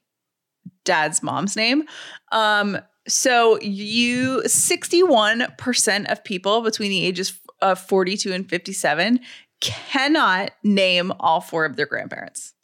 dad's 0.84 1.22
mom's 1.22 1.56
name. 1.56 1.84
Um, 2.30 2.78
so 3.08 3.58
you 3.60 4.42
61% 4.46 6.12
of 6.12 6.24
people 6.24 6.60
between 6.60 6.90
the 6.90 7.04
ages 7.04 7.38
of 7.60 7.80
42 7.80 8.32
and 8.32 8.48
57 8.48 9.20
cannot 9.60 10.50
name 10.62 11.12
all 11.20 11.40
four 11.40 11.64
of 11.64 11.76
their 11.76 11.86
grandparents. 11.86 12.54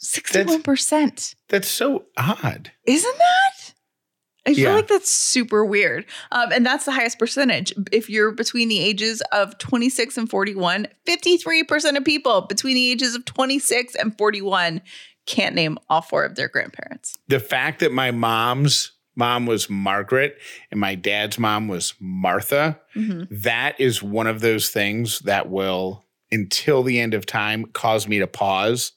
61%. 0.00 1.34
That's 1.48 1.68
so 1.68 2.04
odd. 2.16 2.72
Isn't 2.86 3.18
that? 3.18 3.72
I 4.48 4.54
feel 4.54 4.64
Yeah. 4.70 4.74
like 4.74 4.86
that's 4.86 5.10
super 5.10 5.64
weird. 5.64 6.04
Um, 6.30 6.52
and 6.52 6.64
that's 6.64 6.84
the 6.84 6.92
highest 6.92 7.18
percentage. 7.18 7.72
If 7.90 8.08
you're 8.08 8.30
between 8.30 8.68
the 8.68 8.78
ages 8.78 9.20
of 9.32 9.58
26 9.58 10.16
and 10.16 10.30
41, 10.30 10.86
53% 11.04 11.96
of 11.96 12.04
people 12.04 12.42
between 12.42 12.76
the 12.76 12.90
ages 12.92 13.16
of 13.16 13.24
26 13.24 13.96
and 13.96 14.16
41 14.16 14.82
can't 15.26 15.56
name 15.56 15.78
all 15.90 16.02
four 16.02 16.24
of 16.24 16.36
their 16.36 16.46
grandparents. 16.46 17.16
The 17.26 17.40
fact 17.40 17.80
that 17.80 17.90
my 17.92 18.12
mom's 18.12 18.92
mom 19.16 19.46
was 19.46 19.68
Margaret 19.68 20.38
and 20.70 20.78
my 20.78 20.94
dad's 20.94 21.38
mom 21.40 21.66
was 21.66 21.94
Martha, 21.98 22.78
Mhm. 22.94 23.26
that 23.42 23.80
is 23.80 24.00
one 24.00 24.28
of 24.28 24.40
those 24.40 24.70
things 24.70 25.18
that 25.20 25.48
will, 25.50 26.04
until 26.30 26.84
the 26.84 27.00
end 27.00 27.14
of 27.14 27.26
time, 27.26 27.64
cause 27.72 28.06
me 28.06 28.20
to 28.20 28.26
pause 28.28 28.92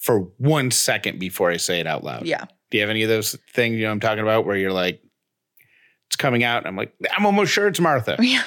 for 0.00 0.20
one 0.38 0.70
second 0.70 1.18
before 1.18 1.50
I 1.50 1.58
say 1.58 1.78
it 1.78 1.86
out 1.86 2.02
loud. 2.02 2.26
Yeah. 2.26 2.46
Do 2.70 2.78
you 2.78 2.82
have 2.82 2.90
any 2.90 3.02
of 3.02 3.08
those 3.08 3.36
things 3.52 3.76
you 3.76 3.84
know 3.84 3.90
I'm 3.90 4.00
talking 4.00 4.22
about 4.22 4.46
where 4.46 4.56
you're 4.56 4.72
like, 4.72 5.02
it's 6.08 6.16
coming 6.16 6.42
out? 6.42 6.58
And 6.58 6.68
I'm 6.68 6.76
like, 6.76 6.94
I'm 7.16 7.26
almost 7.26 7.52
sure 7.52 7.68
it's 7.68 7.80
Martha. 7.80 8.16
Yeah. 8.22 8.42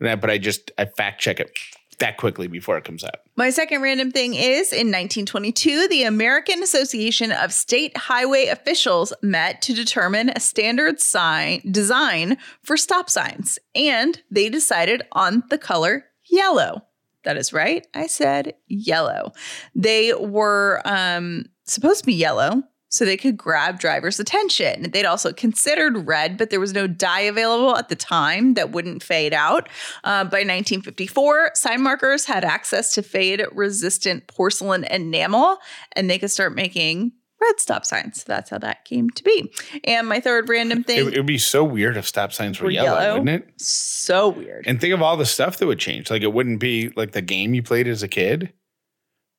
Yeah, 0.00 0.16
but 0.16 0.28
I 0.28 0.38
just 0.38 0.72
I 0.76 0.86
fact 0.86 1.20
check 1.20 1.38
it 1.40 1.56
that 2.00 2.16
quickly 2.16 2.48
before 2.48 2.76
it 2.76 2.84
comes 2.84 3.04
out. 3.04 3.20
My 3.36 3.50
second 3.50 3.80
random 3.80 4.10
thing 4.10 4.34
is 4.34 4.72
in 4.72 4.88
1922, 4.88 5.88
the 5.88 6.02
American 6.02 6.62
Association 6.62 7.30
of 7.32 7.52
State 7.52 7.96
Highway 7.96 8.46
Officials 8.46 9.12
met 9.22 9.62
to 9.62 9.72
determine 9.72 10.30
a 10.30 10.40
standard 10.40 11.00
sign 11.00 11.62
design 11.70 12.36
for 12.62 12.76
stop 12.76 13.08
signs, 13.08 13.58
and 13.74 14.20
they 14.30 14.48
decided 14.48 15.02
on 15.12 15.44
the 15.48 15.58
color 15.58 16.06
yellow. 16.28 16.82
That 17.24 17.36
is 17.36 17.52
right. 17.52 17.86
I 17.94 18.06
said 18.06 18.54
yellow. 18.66 19.32
They 19.74 20.12
were 20.14 20.82
um, 20.84 21.46
supposed 21.64 22.00
to 22.00 22.06
be 22.06 22.14
yellow 22.14 22.62
so 22.94 23.04
they 23.04 23.16
could 23.16 23.36
grab 23.36 23.80
drivers' 23.80 24.20
attention. 24.20 24.92
They'd 24.92 25.04
also 25.04 25.32
considered 25.32 26.06
red, 26.06 26.38
but 26.38 26.50
there 26.50 26.60
was 26.60 26.72
no 26.72 26.86
dye 26.86 27.22
available 27.22 27.76
at 27.76 27.88
the 27.88 27.96
time 27.96 28.54
that 28.54 28.70
wouldn't 28.70 29.02
fade 29.02 29.34
out. 29.34 29.68
Uh, 30.04 30.22
by 30.22 30.44
1954, 30.44 31.50
sign 31.54 31.82
markers 31.82 32.24
had 32.24 32.44
access 32.44 32.94
to 32.94 33.02
fade 33.02 33.44
resistant 33.50 34.28
porcelain 34.28 34.84
enamel, 34.84 35.58
and 35.96 36.08
they 36.08 36.20
could 36.20 36.30
start 36.30 36.54
making 36.54 37.10
red 37.44 37.60
stop 37.60 37.84
signs. 37.84 38.18
So 38.18 38.24
that's 38.26 38.50
how 38.50 38.58
that 38.58 38.84
came 38.84 39.10
to 39.10 39.22
be. 39.22 39.52
And 39.84 40.08
my 40.08 40.20
third 40.20 40.48
random 40.48 40.82
thing, 40.84 40.98
it 41.12 41.16
would 41.16 41.26
be 41.26 41.38
so 41.38 41.62
weird 41.64 41.96
if 41.96 42.06
stop 42.06 42.32
signs 42.32 42.60
were 42.60 42.66
Were 42.66 42.70
yellow, 42.70 43.00
yellow? 43.00 43.18
wouldn't 43.20 43.44
it? 43.44 43.60
so 43.60 44.30
weird. 44.30 44.66
And 44.66 44.80
think 44.80 44.94
of 44.94 45.02
all 45.02 45.16
the 45.16 45.26
stuff 45.26 45.58
that 45.58 45.66
would 45.66 45.78
change. 45.78 46.10
Like 46.10 46.22
it 46.22 46.32
wouldn't 46.32 46.60
be 46.60 46.90
like 46.96 47.12
the 47.12 47.22
game 47.22 47.54
you 47.54 47.62
played 47.62 47.86
as 47.88 48.02
a 48.02 48.08
kid, 48.08 48.52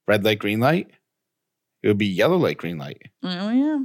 red 0.08 0.24
light, 0.24 0.40
green 0.40 0.60
light. 0.60 0.90
It 1.84 1.90
would 1.90 1.98
be 2.00 2.08
yellow 2.08 2.38
light, 2.38 2.58
green 2.58 2.80
light. 2.80 3.00
Oh, 3.22 3.52
yeah. 3.52 3.78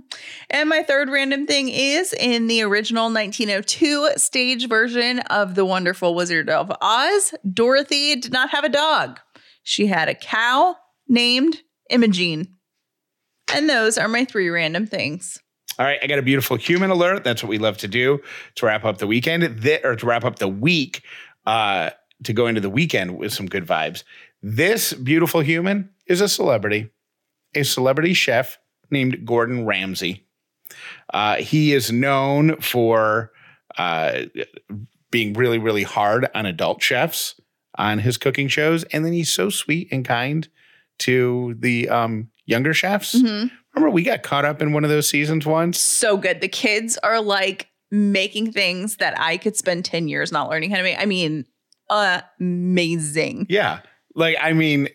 And 0.49 0.71
my 0.71 0.83
third 0.83 1.11
random 1.11 1.47
thing 1.47 1.69
is 1.69 2.15
in 2.15 2.47
the 2.47 2.63
original 2.63 3.13
1902 3.13 4.13
stage 4.17 4.67
version 4.71 5.19
of 5.19 5.55
The 5.55 5.67
Wonderful 5.67 6.15
Wizard 6.15 6.49
of 6.49 6.73
Oz, 6.81 7.35
Dorothy 7.53 8.17
did 8.17 8.33
not 8.33 8.49
have 8.51 8.65
a 8.65 8.71
dog. 8.71 9.21
She 9.63 9.87
had 9.87 10.09
a 10.09 10.15
cow 10.15 10.77
named 11.09 11.61
Imogene. 11.91 12.57
And 13.55 13.69
those 13.69 13.99
are 13.99 14.09
my 14.09 14.25
three 14.25 14.49
random 14.49 14.87
things. 14.87 15.39
All 15.79 15.87
right, 15.87 15.99
I 16.03 16.07
got 16.07 16.19
a 16.19 16.23
beautiful 16.23 16.57
human 16.57 16.91
alert. 16.91 17.25
That's 17.25 17.43
what 17.43 17.49
we 17.49 17.59
love 17.59 17.79
to 17.79 17.89
do 17.89 18.21
to 18.57 18.67
wrap 18.67 18.85
up 18.85 18.99
the 18.99 19.07
weekend, 19.07 19.63
Thi- 19.63 19.81
or 19.83 19.97
to 19.97 20.07
wrap 20.07 20.25
up 20.25 20.39
the 20.39 20.49
week, 20.49 21.03
uh, 21.47 21.91
to 22.25 22.33
go 22.33 22.47
into 22.47 22.61
the 22.61 22.69
weekend 22.69 23.17
with 23.17 23.33
some 23.33 23.47
good 23.47 23.67
vibes. 23.67 24.03
This 24.43 24.93
beautiful 24.93 25.41
human 25.41 25.91
is 26.07 26.21
a 26.21 26.29
celebrity, 26.29 26.91
a 27.55 27.63
celebrity 27.63 28.15
chef 28.15 28.59
named 28.91 29.25
Gordon 29.25 29.65
Ramsay. 29.65 30.27
Uh, 31.13 31.37
he 31.37 31.73
is 31.73 31.91
known 31.91 32.61
for 32.61 33.33
uh, 33.79 34.23
being 35.11 35.33
really, 35.33 35.59
really 35.59 35.83
hard 35.83 36.29
on 36.35 36.47
adult 36.47 36.83
chefs 36.83 37.41
on 37.77 38.01
his 38.01 38.19
cooking 38.19 38.49
shows, 38.49 38.85
and 38.85 39.05
then 39.05 39.13
he's 39.13 39.33
so 39.33 39.49
sweet 39.49 39.89
and 39.91 40.05
kind 40.05 40.49
to 40.99 41.57
the 41.59 41.89
um, 41.89 42.29
younger 42.51 42.75
chefs. 42.75 43.15
Mhm. 43.15 43.51
Remember, 43.75 43.91
we 43.95 44.03
got 44.03 44.23
caught 44.23 44.45
up 44.45 44.61
in 44.61 44.73
one 44.73 44.85
of 44.85 44.91
those 44.91 45.09
seasons 45.09 45.47
once. 45.47 45.79
So 45.79 46.17
good. 46.17 46.41
The 46.41 46.49
kids 46.49 46.99
are 46.99 47.21
like 47.21 47.69
making 47.91 48.53
things 48.53 48.97
that 48.97 49.19
I 49.19 49.37
could 49.37 49.57
spend 49.57 49.85
10 49.85 50.09
years 50.09 50.33
not 50.33 50.51
learning 50.51 50.71
how 50.71 50.77
to 50.77 50.83
make. 50.83 50.99
I 50.99 51.07
mean, 51.07 51.47
amazing. 51.89 53.47
Yeah. 53.49 53.81
Like, 54.15 54.37
I 54.41 54.53
mean, 54.53 54.89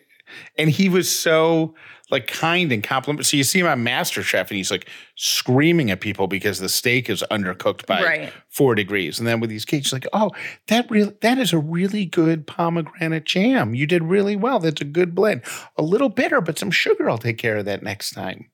and 0.58 0.70
he 0.70 0.88
was 0.88 1.10
so 1.10 1.74
like 2.10 2.26
kind 2.28 2.70
and 2.70 2.84
compliment. 2.84 3.26
So 3.26 3.36
you 3.36 3.42
see 3.44 3.58
him 3.60 3.66
on 3.66 3.84
MasterChef 3.84 4.42
and 4.48 4.56
he's 4.56 4.70
like 4.70 4.88
screaming 5.16 5.90
at 5.90 6.00
people 6.00 6.28
because 6.28 6.60
the 6.60 6.68
steak 6.68 7.10
is 7.10 7.24
undercooked 7.30 7.84
by 7.86 8.02
Right. 8.02 8.32
four 8.48 8.74
degrees. 8.76 9.18
And 9.18 9.26
then 9.26 9.40
with 9.40 9.50
these 9.50 9.64
cakes, 9.64 9.92
like, 9.92 10.06
oh, 10.12 10.30
that 10.68 10.88
real 10.90 11.12
that 11.22 11.38
is 11.38 11.52
a 11.52 11.58
really 11.58 12.04
good 12.04 12.46
pomegranate 12.46 13.24
jam. 13.24 13.74
You 13.74 13.86
did 13.86 14.04
really 14.04 14.36
well. 14.36 14.60
That's 14.60 14.80
a 14.80 14.84
good 14.84 15.14
blend. 15.14 15.42
A 15.76 15.82
little 15.82 16.08
bitter, 16.08 16.40
but 16.40 16.58
some 16.58 16.70
sugar. 16.70 17.10
I'll 17.10 17.18
take 17.18 17.38
care 17.38 17.56
of 17.56 17.64
that 17.64 17.82
next 17.82 18.10
time. 18.12 18.50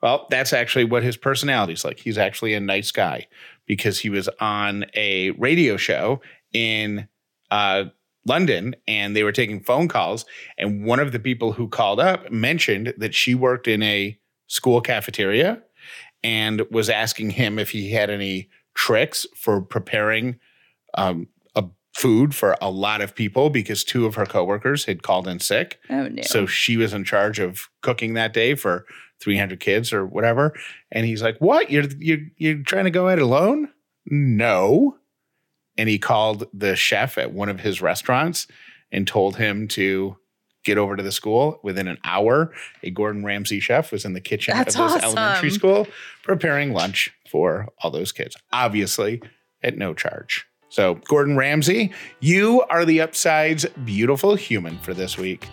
Well, 0.00 0.26
that's 0.30 0.52
actually 0.52 0.84
what 0.84 1.02
his 1.02 1.16
personality's 1.16 1.84
like. 1.84 1.98
He's 1.98 2.18
actually 2.18 2.54
a 2.54 2.60
nice 2.60 2.90
guy 2.90 3.26
because 3.66 4.00
he 4.00 4.10
was 4.10 4.28
on 4.40 4.86
a 4.94 5.30
radio 5.32 5.76
show 5.76 6.20
in 6.52 7.08
uh, 7.50 7.84
London 8.26 8.74
and 8.86 9.16
they 9.16 9.22
were 9.22 9.32
taking 9.32 9.60
phone 9.60 9.88
calls. 9.88 10.24
And 10.58 10.84
one 10.84 11.00
of 11.00 11.12
the 11.12 11.18
people 11.18 11.52
who 11.52 11.68
called 11.68 12.00
up 12.00 12.30
mentioned 12.30 12.94
that 12.96 13.14
she 13.14 13.34
worked 13.34 13.66
in 13.66 13.82
a 13.82 14.18
school 14.46 14.80
cafeteria 14.80 15.62
and 16.22 16.62
was 16.70 16.88
asking 16.88 17.30
him 17.30 17.58
if 17.58 17.70
he 17.70 17.90
had 17.92 18.10
any 18.10 18.48
tricks 18.74 19.26
for 19.36 19.60
preparing 19.60 20.38
um, 20.94 21.26
a 21.56 21.64
food 21.94 22.34
for 22.34 22.56
a 22.60 22.70
lot 22.70 23.00
of 23.00 23.14
people 23.14 23.50
because 23.50 23.82
two 23.82 24.06
of 24.06 24.14
her 24.14 24.26
coworkers 24.26 24.84
had 24.84 25.02
called 25.02 25.26
in 25.26 25.40
sick. 25.40 25.78
Oh, 25.90 26.08
no. 26.08 26.22
So 26.22 26.46
she 26.46 26.76
was 26.76 26.92
in 26.92 27.04
charge 27.04 27.38
of 27.38 27.68
cooking 27.80 28.14
that 28.14 28.32
day 28.32 28.54
for 28.54 28.86
300 29.20 29.60
kids 29.60 29.92
or 29.92 30.06
whatever. 30.06 30.54
And 30.90 31.06
he's 31.06 31.22
like, 31.22 31.38
"What? 31.38 31.70
You're 31.70 31.84
you're 31.98 32.18
you're 32.36 32.62
trying 32.62 32.84
to 32.84 32.90
go 32.90 33.08
at 33.08 33.18
it 33.18 33.22
alone?" 33.22 33.68
No. 34.06 34.98
And 35.78 35.88
he 35.88 35.98
called 35.98 36.46
the 36.52 36.76
chef 36.76 37.16
at 37.18 37.32
one 37.32 37.48
of 37.48 37.60
his 37.60 37.80
restaurants 37.80 38.46
and 38.90 39.06
told 39.06 39.36
him 39.36 39.68
to 39.68 40.16
get 40.64 40.78
over 40.78 40.96
to 40.96 41.02
the 41.02 41.12
school. 41.12 41.58
Within 41.62 41.88
an 41.88 41.98
hour, 42.04 42.52
a 42.82 42.90
Gordon 42.90 43.24
Ramsay 43.24 43.60
chef 43.60 43.90
was 43.90 44.04
in 44.04 44.12
the 44.12 44.20
kitchen 44.20 44.56
That's 44.56 44.76
of 44.76 44.92
this 44.92 45.02
awesome. 45.02 45.18
elementary 45.18 45.50
school 45.50 45.86
preparing 46.22 46.72
lunch 46.72 47.10
for 47.28 47.68
all 47.82 47.90
those 47.90 48.12
kids, 48.12 48.36
obviously 48.52 49.22
at 49.62 49.76
no 49.76 49.94
charge. 49.94 50.46
So, 50.68 50.94
Gordon 51.06 51.36
Ramsay, 51.36 51.92
you 52.20 52.62
are 52.70 52.84
the 52.84 53.00
Upside's 53.00 53.66
beautiful 53.84 54.34
human 54.36 54.78
for 54.78 54.94
this 54.94 55.18
week. 55.18 55.46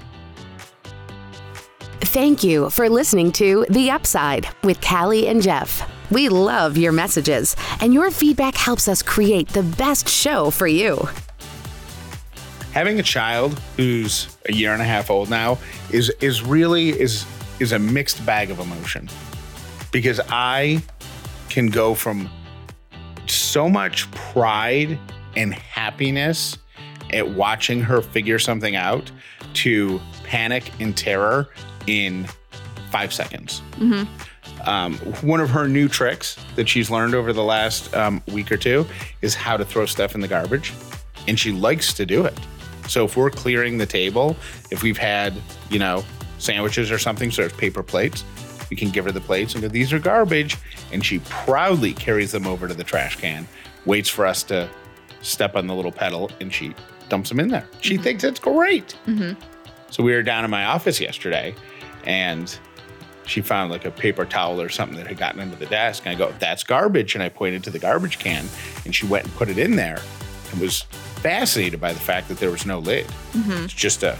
Thank 2.01 2.43
you 2.43 2.69
for 2.69 2.89
listening 2.89 3.31
to 3.33 3.65
The 3.69 3.91
Upside 3.91 4.47
with 4.63 4.81
Callie 4.81 5.27
and 5.27 5.41
Jeff. 5.41 5.87
We 6.11 6.29
love 6.29 6.77
your 6.77 6.91
messages, 6.91 7.55
and 7.81 7.93
your 7.93 8.11
feedback 8.11 8.55
helps 8.55 8.87
us 8.87 9.01
create 9.01 9.49
the 9.49 9.63
best 9.63 10.09
show 10.09 10.49
for 10.49 10.67
you. 10.67 11.07
having 12.71 12.99
a 12.99 13.03
child 13.03 13.59
who's 13.77 14.37
a 14.47 14.53
year 14.53 14.73
and 14.73 14.81
a 14.81 14.85
half 14.85 15.09
old 15.09 15.29
now 15.29 15.57
is 15.91 16.09
is 16.21 16.43
really 16.43 16.89
is 16.89 17.25
is 17.59 17.71
a 17.71 17.79
mixed 17.79 18.23
bag 18.25 18.51
of 18.51 18.59
emotion 18.59 19.09
because 19.91 20.21
I 20.29 20.81
can 21.49 21.67
go 21.67 21.95
from 21.95 22.29
so 23.27 23.67
much 23.67 24.09
pride 24.11 24.99
and 25.35 25.53
happiness 25.53 26.57
at 27.11 27.27
watching 27.27 27.81
her 27.81 28.01
figure 28.01 28.37
something 28.39 28.75
out 28.75 29.11
to 29.55 29.99
panic 30.23 30.71
and 30.79 30.95
terror 30.95 31.49
in 31.87 32.27
five 32.91 33.11
seconds. 33.11 33.61
Mm-hmm. 33.77 34.11
Um, 34.65 34.97
one 35.21 35.39
of 35.39 35.49
her 35.49 35.67
new 35.67 35.87
tricks 35.87 36.37
that 36.55 36.67
she's 36.67 36.89
learned 36.91 37.15
over 37.15 37.33
the 37.33 37.43
last 37.43 37.93
um, 37.95 38.21
week 38.27 38.51
or 38.51 38.57
two 38.57 38.85
is 39.21 39.35
how 39.35 39.57
to 39.57 39.65
throw 39.65 39.85
stuff 39.85 40.15
in 40.15 40.21
the 40.21 40.27
garbage, 40.27 40.73
and 41.27 41.39
she 41.39 41.51
likes 41.51 41.93
to 41.93 42.05
do 42.05 42.25
it. 42.25 42.37
So 42.87 43.05
if 43.05 43.15
we're 43.15 43.29
clearing 43.29 43.77
the 43.77 43.85
table, 43.85 44.35
if 44.71 44.83
we've 44.83 44.97
had 44.97 45.33
you 45.69 45.79
know 45.79 46.03
sandwiches 46.39 46.91
or 46.91 46.99
something, 46.99 47.31
so 47.31 47.43
there's 47.43 47.53
paper 47.53 47.83
plates, 47.83 48.23
we 48.69 48.75
can 48.75 48.89
give 48.89 49.05
her 49.05 49.11
the 49.11 49.21
plates 49.21 49.53
and 49.53 49.61
go, 49.61 49.67
"These 49.69 49.93
are 49.93 49.99
garbage," 49.99 50.57
and 50.91 51.05
she 51.05 51.19
proudly 51.19 51.93
carries 51.93 52.31
them 52.31 52.45
over 52.47 52.67
to 52.67 52.73
the 52.73 52.83
trash 52.83 53.15
can, 53.17 53.47
waits 53.85 54.09
for 54.09 54.25
us 54.25 54.43
to 54.43 54.67
step 55.21 55.55
on 55.55 55.67
the 55.67 55.75
little 55.75 55.91
pedal, 55.91 56.31
and 56.41 56.53
she 56.53 56.73
dumps 57.09 57.29
them 57.29 57.39
in 57.39 57.47
there. 57.49 57.67
She 57.81 57.97
thinks 57.97 58.23
it's 58.23 58.39
great. 58.39 58.95
So 59.91 60.03
we 60.03 60.13
were 60.13 60.21
down 60.23 60.45
in 60.45 60.51
my 60.51 60.65
office 60.65 61.01
yesterday, 61.01 61.55
and 62.05 62.57
she 63.29 63.41
found 63.41 63.71
like 63.71 63.85
a 63.85 63.91
paper 63.91 64.25
towel 64.25 64.59
or 64.59 64.69
something 64.69 64.97
that 64.97 65.07
had 65.07 65.17
gotten 65.17 65.39
under 65.39 65.55
the 65.55 65.67
desk. 65.67 66.03
And 66.05 66.15
I 66.15 66.17
go, 66.17 66.33
that's 66.39 66.63
garbage. 66.63 67.13
And 67.15 67.23
I 67.23 67.29
pointed 67.29 67.63
to 67.65 67.69
the 67.69 67.79
garbage 67.79 68.17
can 68.19 68.45
and 68.85 68.93
she 68.95 69.05
went 69.05 69.25
and 69.25 69.33
put 69.35 69.49
it 69.49 69.57
in 69.59 69.75
there 69.75 69.99
and 70.51 70.59
was 70.59 70.81
fascinated 71.21 71.79
by 71.79 71.93
the 71.93 71.99
fact 71.99 72.27
that 72.29 72.39
there 72.39 72.49
was 72.49 72.65
no 72.65 72.79
lid. 72.79 73.05
It's 73.35 73.73
just 73.73 74.01
a, 74.03 74.17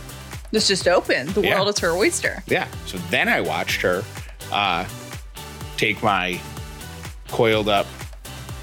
It's 0.52 0.68
just 0.68 0.88
open. 0.88 1.28
The 1.34 1.42
Yeah. 1.42 1.56
world 1.56 1.70
is 1.70 1.80
her 1.80 1.92
oyster. 1.92 2.44
yeah. 2.48 2.68
So 2.86 2.98
then 3.10 3.28
I 3.28 3.42
watched 3.42 3.82
her 3.82 4.04
uh, 4.52 4.86
take 5.78 6.02
my 6.04 6.40
coiled 7.30 7.70
up 7.70 7.86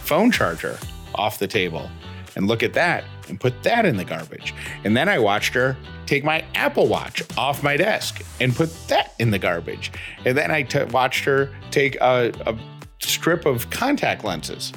phone 0.04 0.30
charger 0.30 0.78
off 1.14 1.38
the 1.38 1.46
table 1.48 1.90
and 2.36 2.46
look 2.46 2.62
at 2.62 2.72
that 2.74 3.04
and 3.28 3.40
put 3.40 3.62
that 3.64 3.84
in 3.84 3.96
the 3.96 4.04
garbage. 4.04 4.54
And 4.84 4.96
then 4.96 5.08
I 5.08 5.18
watched 5.18 5.54
her 5.54 5.76
take 6.06 6.24
my 6.24 6.44
Apple 6.54 6.86
Watch 6.86 7.22
off 7.36 7.62
my 7.62 7.76
desk 7.76 8.22
and 8.40 8.54
put 8.54 8.70
that 8.88 9.12
in 9.18 9.30
the 9.30 9.38
garbage. 9.38 9.92
And 10.24 10.36
then 10.36 10.50
I 10.50 10.62
t- 10.62 10.84
watched 10.84 11.24
her 11.24 11.50
take 11.70 11.96
a, 11.96 12.32
a 12.46 12.56
strip 13.00 13.44
of 13.46 13.68
contact 13.70 14.24
lenses 14.24 14.72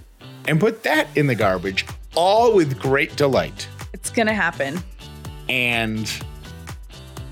and 0.47 0.59
put 0.59 0.83
that 0.83 1.07
in 1.15 1.27
the 1.27 1.35
garbage, 1.35 1.85
all 2.15 2.53
with 2.55 2.79
great 2.79 3.15
delight 3.15 3.67
It's 3.93 4.09
gonna 4.09 4.33
happen. 4.33 4.79
and 5.47 6.11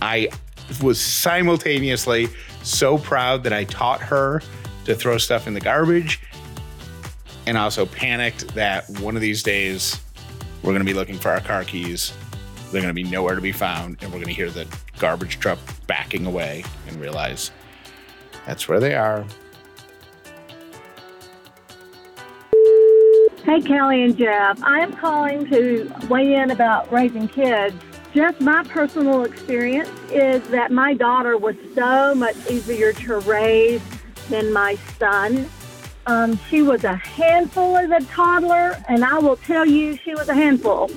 I 0.02 0.30
was 0.84 1.00
simultaneously 1.02 2.28
so 2.64 2.98
proud 2.98 3.44
that 3.44 3.54
I 3.54 3.64
taught 3.64 4.02
her 4.02 4.42
to 4.86 4.96
throw 4.96 5.18
stuff 5.18 5.48
in 5.48 5.54
the 5.54 5.60
garbage 5.62 6.20
and 7.48 7.58
also 7.58 7.86
panicked 7.86 8.54
that 8.56 8.88
one 9.00 9.16
of 9.16 9.22
these 9.22 9.42
days 9.42 10.00
we're 10.62 10.72
going 10.74 10.80
to 10.80 10.86
be 10.86 10.94
looking 10.94 11.18
for 11.18 11.30
our 11.32 11.40
car 11.40 11.64
keys. 11.64 12.12
They're 12.72 12.82
going 12.82 12.94
to 12.94 13.02
be 13.02 13.04
nowhere 13.04 13.36
to 13.36 13.42
be 13.42 13.52
found 13.52 13.98
and 14.02 14.12
we're 14.12 14.20
going 14.20 14.28
to 14.28 14.34
hear 14.34 14.50
the 14.50 14.68
garbage 15.00 15.40
truck 15.40 15.60
backing 15.88 16.26
away 16.26 16.64
and 16.88 17.00
realize 17.00 17.52
that's 18.46 18.68
where 18.68 18.80
they 18.80 18.96
are. 18.96 19.26
Hey, 23.44 23.62
Callie 23.62 24.04
and 24.04 24.18
Jeff. 24.18 24.62
I 24.62 24.80
am 24.80 24.92
calling 24.92 25.50
to 25.50 25.90
weigh 26.10 26.34
in 26.34 26.52
about 26.52 26.92
raising 26.92 27.30
kids. 27.30 27.76
Just 28.14 28.42
my 28.42 28.64
personal 28.64 29.24
experience 29.24 29.90
is 30.12 30.46
that 30.50 30.72
my 30.72 30.94
daughter 30.94 31.38
was 31.38 31.56
so 31.74 32.14
much 32.14 32.36
easier 32.50 32.92
to 32.92 33.20
raise 33.20 33.82
than 34.30 34.52
my 34.52 34.76
son. 35.00 35.50
Um, 36.08 36.38
she 36.50 36.62
was 36.62 36.84
a 36.84 36.96
handful 36.96 37.78
as 37.78 37.90
a 37.90 38.06
toddler, 38.08 38.82
and 38.90 39.06
I 39.06 39.20
will 39.20 39.38
tell 39.38 39.66
you, 39.66 39.98
she 39.98 40.14
was 40.14 40.28
a 40.28 40.34
handful. 40.34 40.90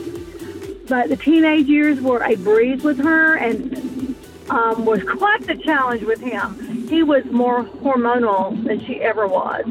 But 0.91 1.09
the 1.09 1.17
teenage 1.17 1.69
years 1.69 2.01
were 2.01 2.21
a 2.25 2.35
breeze 2.35 2.83
with 2.83 2.99
her, 2.99 3.37
and 3.37 4.17
um, 4.51 4.85
was 4.85 5.01
quite 5.05 5.47
the 5.47 5.55
challenge 5.55 6.03
with 6.03 6.21
him. 6.21 6.89
He 6.89 7.05
was 7.05 7.25
more 7.27 7.63
hormonal 7.63 8.61
than 8.65 8.85
she 8.85 9.01
ever 9.01 9.29
was. 9.29 9.65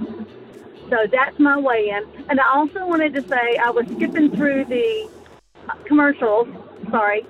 So 0.90 0.96
that's 1.12 1.38
my 1.38 1.58
weigh 1.58 1.90
in. 1.90 2.08
And 2.30 2.40
I 2.40 2.50
also 2.54 2.88
wanted 2.88 3.14
to 3.16 3.22
say 3.28 3.58
I 3.58 3.70
was 3.70 3.86
skipping 3.98 4.34
through 4.34 4.64
the 4.66 5.10
commercials, 5.84 6.48
sorry, 6.90 7.26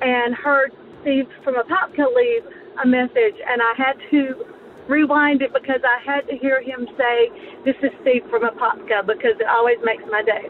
and 0.00 0.34
heard 0.34 0.72
Steve 1.02 1.28
from 1.44 1.56
Apopka 1.56 2.16
leave 2.16 2.44
a 2.82 2.86
message, 2.86 3.36
and 3.46 3.60
I 3.60 3.74
had 3.76 4.00
to 4.10 4.46
rewind 4.88 5.42
it 5.42 5.52
because 5.52 5.82
I 5.84 6.02
had 6.02 6.26
to 6.28 6.36
hear 6.38 6.62
him 6.62 6.88
say, 6.96 7.30
This 7.66 7.76
is 7.82 7.90
Steve 8.00 8.24
from 8.30 8.44
Apopka, 8.44 9.06
because 9.06 9.38
it 9.38 9.46
always 9.46 9.76
makes 9.84 10.02
my 10.10 10.22
day. 10.22 10.48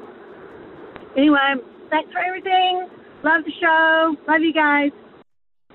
Anyway, 1.16 1.54
thanks 1.90 2.12
for 2.12 2.20
everything. 2.20 2.88
Love 3.22 3.44
the 3.44 3.52
show. 3.60 4.16
Love 4.28 4.40
you 4.40 4.52
guys. 4.52 4.90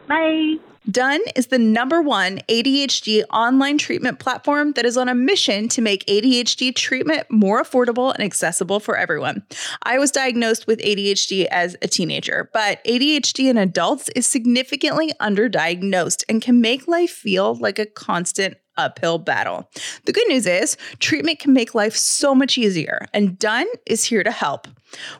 Bye. 0.07 0.55
Done 0.89 1.21
is 1.35 1.47
the 1.47 1.59
number 1.59 2.01
one 2.01 2.39
ADHD 2.47 3.23
online 3.31 3.77
treatment 3.77 4.17
platform 4.17 4.71
that 4.71 4.85
is 4.85 4.97
on 4.97 5.09
a 5.09 5.13
mission 5.13 5.67
to 5.69 5.81
make 5.81 6.05
ADHD 6.05 6.73
treatment 6.73 7.27
more 7.29 7.61
affordable 7.61 8.13
and 8.13 8.23
accessible 8.23 8.79
for 8.79 8.97
everyone. 8.97 9.43
I 9.83 9.99
was 9.99 10.09
diagnosed 10.09 10.65
with 10.65 10.79
ADHD 10.79 11.45
as 11.51 11.75
a 11.81 11.87
teenager, 11.87 12.49
but 12.53 12.83
ADHD 12.85 13.49
in 13.49 13.57
adults 13.57 14.09
is 14.15 14.25
significantly 14.25 15.11
underdiagnosed 15.21 16.23
and 16.27 16.41
can 16.41 16.61
make 16.61 16.87
life 16.87 17.11
feel 17.11 17.55
like 17.55 17.77
a 17.77 17.85
constant 17.85 18.55
uphill 18.77 19.19
battle. 19.19 19.69
The 20.05 20.13
good 20.13 20.27
news 20.27 20.47
is 20.47 20.77
treatment 20.99 21.39
can 21.39 21.53
make 21.53 21.75
life 21.75 21.95
so 21.95 22.33
much 22.33 22.57
easier, 22.57 23.05
and 23.13 23.37
Done 23.37 23.67
is 23.85 24.05
here 24.05 24.23
to 24.23 24.31
help. 24.31 24.67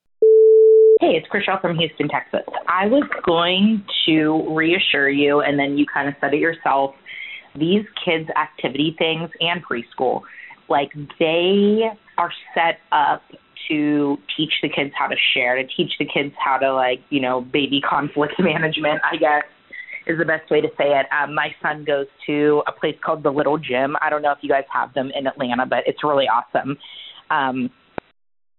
Hey, 1.02 1.20
it's 1.20 1.26
Chriselle 1.26 1.60
from 1.60 1.76
Houston, 1.78 2.06
Texas. 2.06 2.42
I 2.68 2.86
was 2.86 3.02
going 3.26 3.84
to 4.06 4.54
reassure 4.54 5.08
you, 5.08 5.40
and 5.40 5.58
then 5.58 5.76
you 5.76 5.84
kind 5.92 6.06
of 6.06 6.14
said 6.20 6.32
it 6.32 6.38
yourself. 6.38 6.94
These 7.58 7.82
kids' 8.04 8.28
activity 8.40 8.94
things 8.96 9.28
and 9.40 9.60
preschool, 9.66 10.20
like 10.68 10.92
they 11.18 11.90
are 12.18 12.30
set 12.54 12.78
up 12.92 13.22
to 13.66 14.16
teach 14.36 14.52
the 14.62 14.68
kids 14.68 14.92
how 14.96 15.08
to 15.08 15.16
share, 15.34 15.56
to 15.56 15.66
teach 15.76 15.90
the 15.98 16.04
kids 16.04 16.32
how 16.38 16.58
to, 16.58 16.72
like, 16.72 17.00
you 17.10 17.20
know, 17.20 17.40
baby 17.40 17.80
conflict 17.80 18.34
management, 18.38 19.00
I 19.02 19.16
guess 19.16 19.42
is 20.06 20.18
the 20.18 20.24
best 20.24 20.48
way 20.52 20.60
to 20.60 20.68
say 20.78 21.00
it. 21.00 21.06
Um, 21.10 21.34
my 21.34 21.48
son 21.60 21.84
goes 21.84 22.06
to 22.26 22.62
a 22.68 22.72
place 22.72 22.96
called 23.04 23.24
the 23.24 23.30
Little 23.30 23.58
Gym. 23.58 23.96
I 24.00 24.08
don't 24.08 24.22
know 24.22 24.30
if 24.30 24.38
you 24.40 24.48
guys 24.48 24.64
have 24.72 24.94
them 24.94 25.10
in 25.16 25.26
Atlanta, 25.26 25.66
but 25.66 25.80
it's 25.84 26.04
really 26.04 26.26
awesome. 26.26 26.78
Um, 27.28 27.70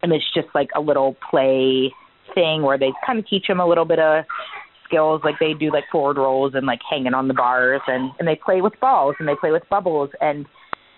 and 0.02 0.12
it's 0.12 0.26
just 0.36 0.48
like 0.54 0.68
a 0.76 0.82
little 0.82 1.16
play 1.32 1.90
thing 2.34 2.62
where 2.64 2.78
they 2.78 2.92
kind 3.06 3.20
of 3.20 3.28
teach 3.28 3.46
them 3.48 3.60
a 3.60 3.68
little 3.68 3.86
bit 3.86 4.00
of 4.00 4.26
skills 4.86 5.22
like 5.24 5.36
they 5.40 5.54
do 5.54 5.72
like 5.72 5.86
forward 5.92 6.18
rolls 6.18 6.54
and 6.56 6.66
like 6.66 6.80
hanging 6.90 7.14
on 7.14 7.28
the 7.28 7.34
bars 7.34 7.82
and 7.88 8.12
and 8.20 8.28
they 8.28 8.36
play 8.36 8.62
with 8.62 8.74
balls 8.80 9.16
and 9.20 9.28
they 9.28 9.36
play 9.40 9.52
with 9.52 9.64
bubbles 9.70 10.10
and 10.22 10.46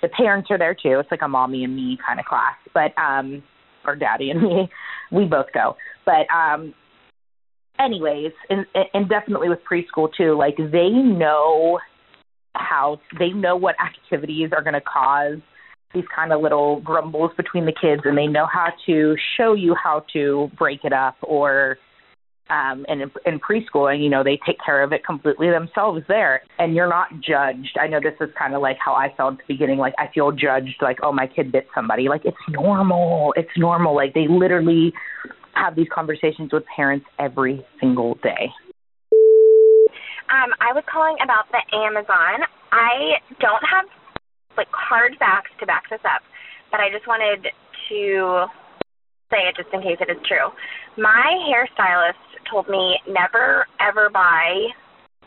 the 0.02 0.10
parents 0.10 0.50
are 0.52 0.58
there 0.58 0.76
too. 0.76 1.00
It's 1.00 1.10
like 1.12 1.22
a 1.24 1.28
mommy 1.28 1.64
and 1.64 1.76
me 1.76 1.98
kind 2.06 2.20
of 2.20 2.26
class 2.26 2.56
but 2.74 2.98
um 3.02 3.44
or 3.86 3.96
daddy 3.96 4.30
and 4.30 4.42
me. 4.42 4.70
We 5.12 5.26
both 5.26 5.48
go. 5.54 5.78
But 6.06 6.28
um 6.34 6.74
anyways 7.80 8.32
and 8.50 8.66
and 8.94 9.10
definitely 9.10 9.50
with 9.50 9.60
preschool 9.70 10.10
too 10.16 10.38
like 10.38 10.58
they 10.58 10.90
know 10.90 11.80
how 12.56 13.00
they 13.20 13.30
know 13.30 13.56
what 13.56 13.76
activities 13.80 14.50
are 14.54 14.64
going 14.64 14.74
to 14.74 14.82
cause 14.82 15.40
these 15.96 16.06
kind 16.14 16.32
of 16.32 16.42
little 16.42 16.82
grumbles 16.82 17.32
between 17.36 17.66
the 17.66 17.74
kids 17.74 18.02
and 18.06 18.18
they 18.18 18.28
know 18.28 18.46
how 18.46 18.68
to 18.86 19.16
show 19.38 19.54
you 19.54 19.76
how 19.82 20.06
to 20.14 20.52
break 20.58 20.82
it 20.84 20.94
up 20.94 21.16
or 21.22 21.78
um, 22.48 22.86
and 22.88 23.02
in, 23.02 23.12
in 23.26 23.40
preschool, 23.40 24.00
you 24.00 24.08
know, 24.08 24.24
they 24.24 24.40
take 24.46 24.58
care 24.64 24.84
of 24.84 24.94
it 24.94 25.04
completely 25.04 25.50
themselves 25.50 26.04
there, 26.08 26.44
and 26.60 26.76
you're 26.76 26.88
not 26.88 27.08
judged. 27.14 27.76
I 27.82 27.88
know 27.88 28.00
this 28.00 28.14
is 28.22 28.32
kind 28.38 28.54
of 28.54 28.62
like 28.62 28.78
how 28.84 28.94
I 28.94 29.12
felt 29.18 29.34
at 29.34 29.40
the 29.40 29.54
beginning. 29.56 29.80
Like 29.80 29.96
I 29.98 30.12
feel 30.14 30.32
judged, 30.32 30.78
like 30.80 31.00
oh 31.02 31.12
my 31.12 31.26
kid 31.26 31.52
bit 31.52 31.68
somebody. 31.74 32.08
Like 32.08 32.22
it's 32.24 32.38
normal. 32.50 33.34
It's 33.36 33.50
normal. 33.58 33.96
Like 33.96 34.14
they 34.14 34.28
literally 34.30 34.94
have 35.56 35.76
these 35.76 35.88
conversations 35.92 36.54
with 36.54 36.64
parents 36.76 37.08
every 37.18 37.66
single 37.80 38.14
day. 38.22 38.52
Um, 40.30 40.54
I 40.62 40.74
was 40.74 40.84
calling 40.92 41.18
about 41.24 41.46
the 41.50 41.62
Amazon. 41.76 42.46
I 42.72 43.18
don't 43.40 43.64
have 43.72 43.86
like 44.58 44.70
hard 44.72 45.16
facts 45.20 45.52
to 45.60 45.66
back 45.66 45.90
this 45.90 46.04
up, 46.04 46.22
but 46.72 46.80
I 46.80 46.90
just 46.92 47.08
wanted 47.08 47.48
to 47.90 48.46
say 49.32 49.50
it 49.50 49.56
just 49.58 49.74
in 49.74 49.82
case 49.82 49.98
it 50.00 50.10
is 50.10 50.22
true. 50.28 50.54
My 50.98 51.34
hairstylist 51.50 52.22
told 52.50 52.70
me 52.70 53.00
never 53.08 53.68
ever 53.80 54.10
buy 54.10 54.72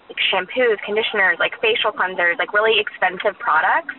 like 0.09 0.18
shampoos, 0.33 0.81
conditioners, 0.85 1.37
like 1.39 1.53
facial 1.61 1.93
cleansers, 1.93 2.39
like 2.39 2.53
really 2.53 2.81
expensive 2.81 3.39
products 3.39 3.95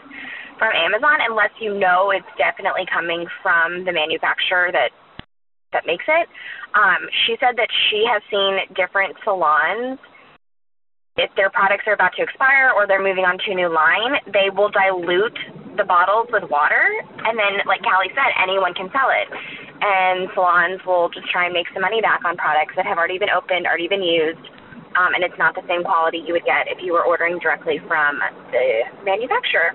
from 0.57 0.73
Amazon 0.75 1.21
unless 1.21 1.51
you 1.61 1.77
know 1.77 2.11
it's 2.11 2.27
definitely 2.37 2.83
coming 2.91 3.25
from 3.41 3.85
the 3.85 3.93
manufacturer 3.93 4.71
that 4.73 4.91
that 5.71 5.85
makes 5.85 6.05
it. 6.07 6.27
Um, 6.73 7.05
she 7.25 7.37
said 7.39 7.55
that 7.57 7.69
she 7.89 8.03
has 8.09 8.21
seen 8.29 8.57
different 8.73 9.15
salons 9.23 9.99
if 11.19 11.29
their 11.35 11.51
products 11.51 11.83
are 11.85 11.93
about 11.93 12.15
to 12.15 12.23
expire 12.23 12.71
or 12.71 12.87
they're 12.87 13.03
moving 13.03 13.27
on 13.27 13.35
to 13.43 13.51
a 13.51 13.55
new 13.55 13.67
line, 13.67 14.23
they 14.31 14.47
will 14.47 14.71
dilute 14.71 15.35
the 15.75 15.83
bottles 15.83 16.31
with 16.31 16.47
water 16.47 16.81
and 17.27 17.35
then 17.35 17.59
like 17.67 17.83
Callie 17.83 18.11
said, 18.15 18.31
anyone 18.39 18.71
can 18.73 18.87
sell 18.95 19.11
it 19.11 19.27
and 19.79 20.27
salons 20.35 20.79
will 20.87 21.07
just 21.11 21.27
try 21.31 21.47
and 21.47 21.53
make 21.53 21.67
some 21.71 21.81
money 21.81 22.01
back 22.01 22.23
on 22.23 22.35
products 22.35 22.75
that 22.75 22.85
have 22.85 22.97
already 22.99 23.19
been 23.19 23.31
opened, 23.31 23.63
already 23.67 23.87
been 23.87 24.03
used, 24.03 24.43
um, 24.99 25.15
and 25.15 25.23
it's 25.23 25.37
not 25.39 25.55
the 25.55 25.63
same 25.67 25.83
quality 25.83 26.19
you 26.19 26.33
would 26.35 26.43
get 26.43 26.67
if 26.67 26.83
you 26.83 26.91
were 26.91 27.03
ordering 27.03 27.39
directly 27.39 27.79
from 27.87 28.19
the 28.51 28.83
manufacturer. 29.05 29.71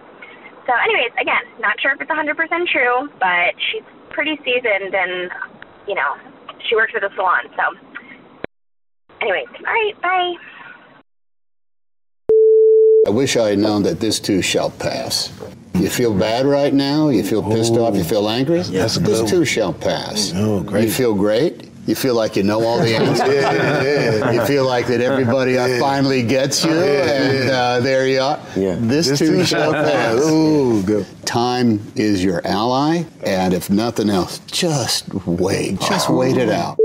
So, 0.69 0.73
anyways, 0.73 1.13
again, 1.21 1.45
not 1.61 1.77
sure 1.81 1.93
if 1.93 2.01
it's 2.01 2.11
100% 2.11 2.37
true, 2.73 3.09
but 3.21 3.53
she's 3.73 3.85
pretty 4.13 4.37
seasoned 4.45 4.93
and, 4.93 5.29
you 5.89 5.95
know, 5.95 6.17
she 6.69 6.77
works 6.77 6.93
at 6.97 7.05
a 7.05 7.13
salon. 7.17 7.49
So, 7.57 7.65
anyways, 9.21 9.49
all 9.61 9.73
right, 9.73 9.97
bye. 10.01 10.33
I 13.07 13.11
wish 13.11 13.37
I 13.37 13.51
had 13.51 13.59
known 13.59 13.83
that 13.83 14.01
this 14.01 14.19
too 14.19 14.41
shall 14.41 14.71
pass. 14.71 15.33
You 15.75 15.91
feel 15.91 16.15
bad 16.15 16.47
right 16.47 16.73
now? 16.73 17.09
You 17.09 17.23
feel 17.23 17.43
pissed 17.43 17.75
off? 17.75 17.97
You 17.97 18.05
feel 18.05 18.29
angry? 18.29 18.63
That's 18.63 18.97
this 18.97 19.21
good. 19.21 19.29
too 19.29 19.45
shall 19.45 19.73
pass. 19.73 20.33
Oh, 20.35 20.63
great. 20.63 20.85
You 20.85 20.91
feel 20.91 21.15
great? 21.15 21.69
You 21.87 21.95
feel 21.95 22.15
like 22.15 22.37
you 22.37 22.45
know 22.45 22.65
all 22.65 22.79
the 22.79 22.95
answers? 22.97 23.19
Yeah, 23.29 23.83
yeah. 23.83 24.31
You 24.33 24.45
feel 24.47 24.65
like 24.65 24.87
that 24.87 25.03
everybody 25.03 25.59
uh, 25.59 25.79
finally 25.79 26.23
gets 26.23 26.65
you, 26.65 26.71
and 26.73 27.51
uh, 27.51 27.81
there 27.81 28.07
you 28.07 28.21
are. 28.21 28.41
Yeah. 28.57 28.77
This, 28.79 29.19
too 29.19 29.45
shall 29.45 29.73
pass. 29.73 30.19
Ooh, 30.25 30.83
good. 30.83 31.07
Time 31.27 31.93
is 31.95 32.25
your 32.25 32.41
ally, 32.47 33.05
and 33.23 33.53
if 33.53 33.69
nothing 33.69 34.09
else, 34.09 34.39
just 34.47 35.13
wait. 35.27 35.79
Just 35.81 36.09
wait 36.09 36.39
it 36.39 36.49
out. 36.49 36.79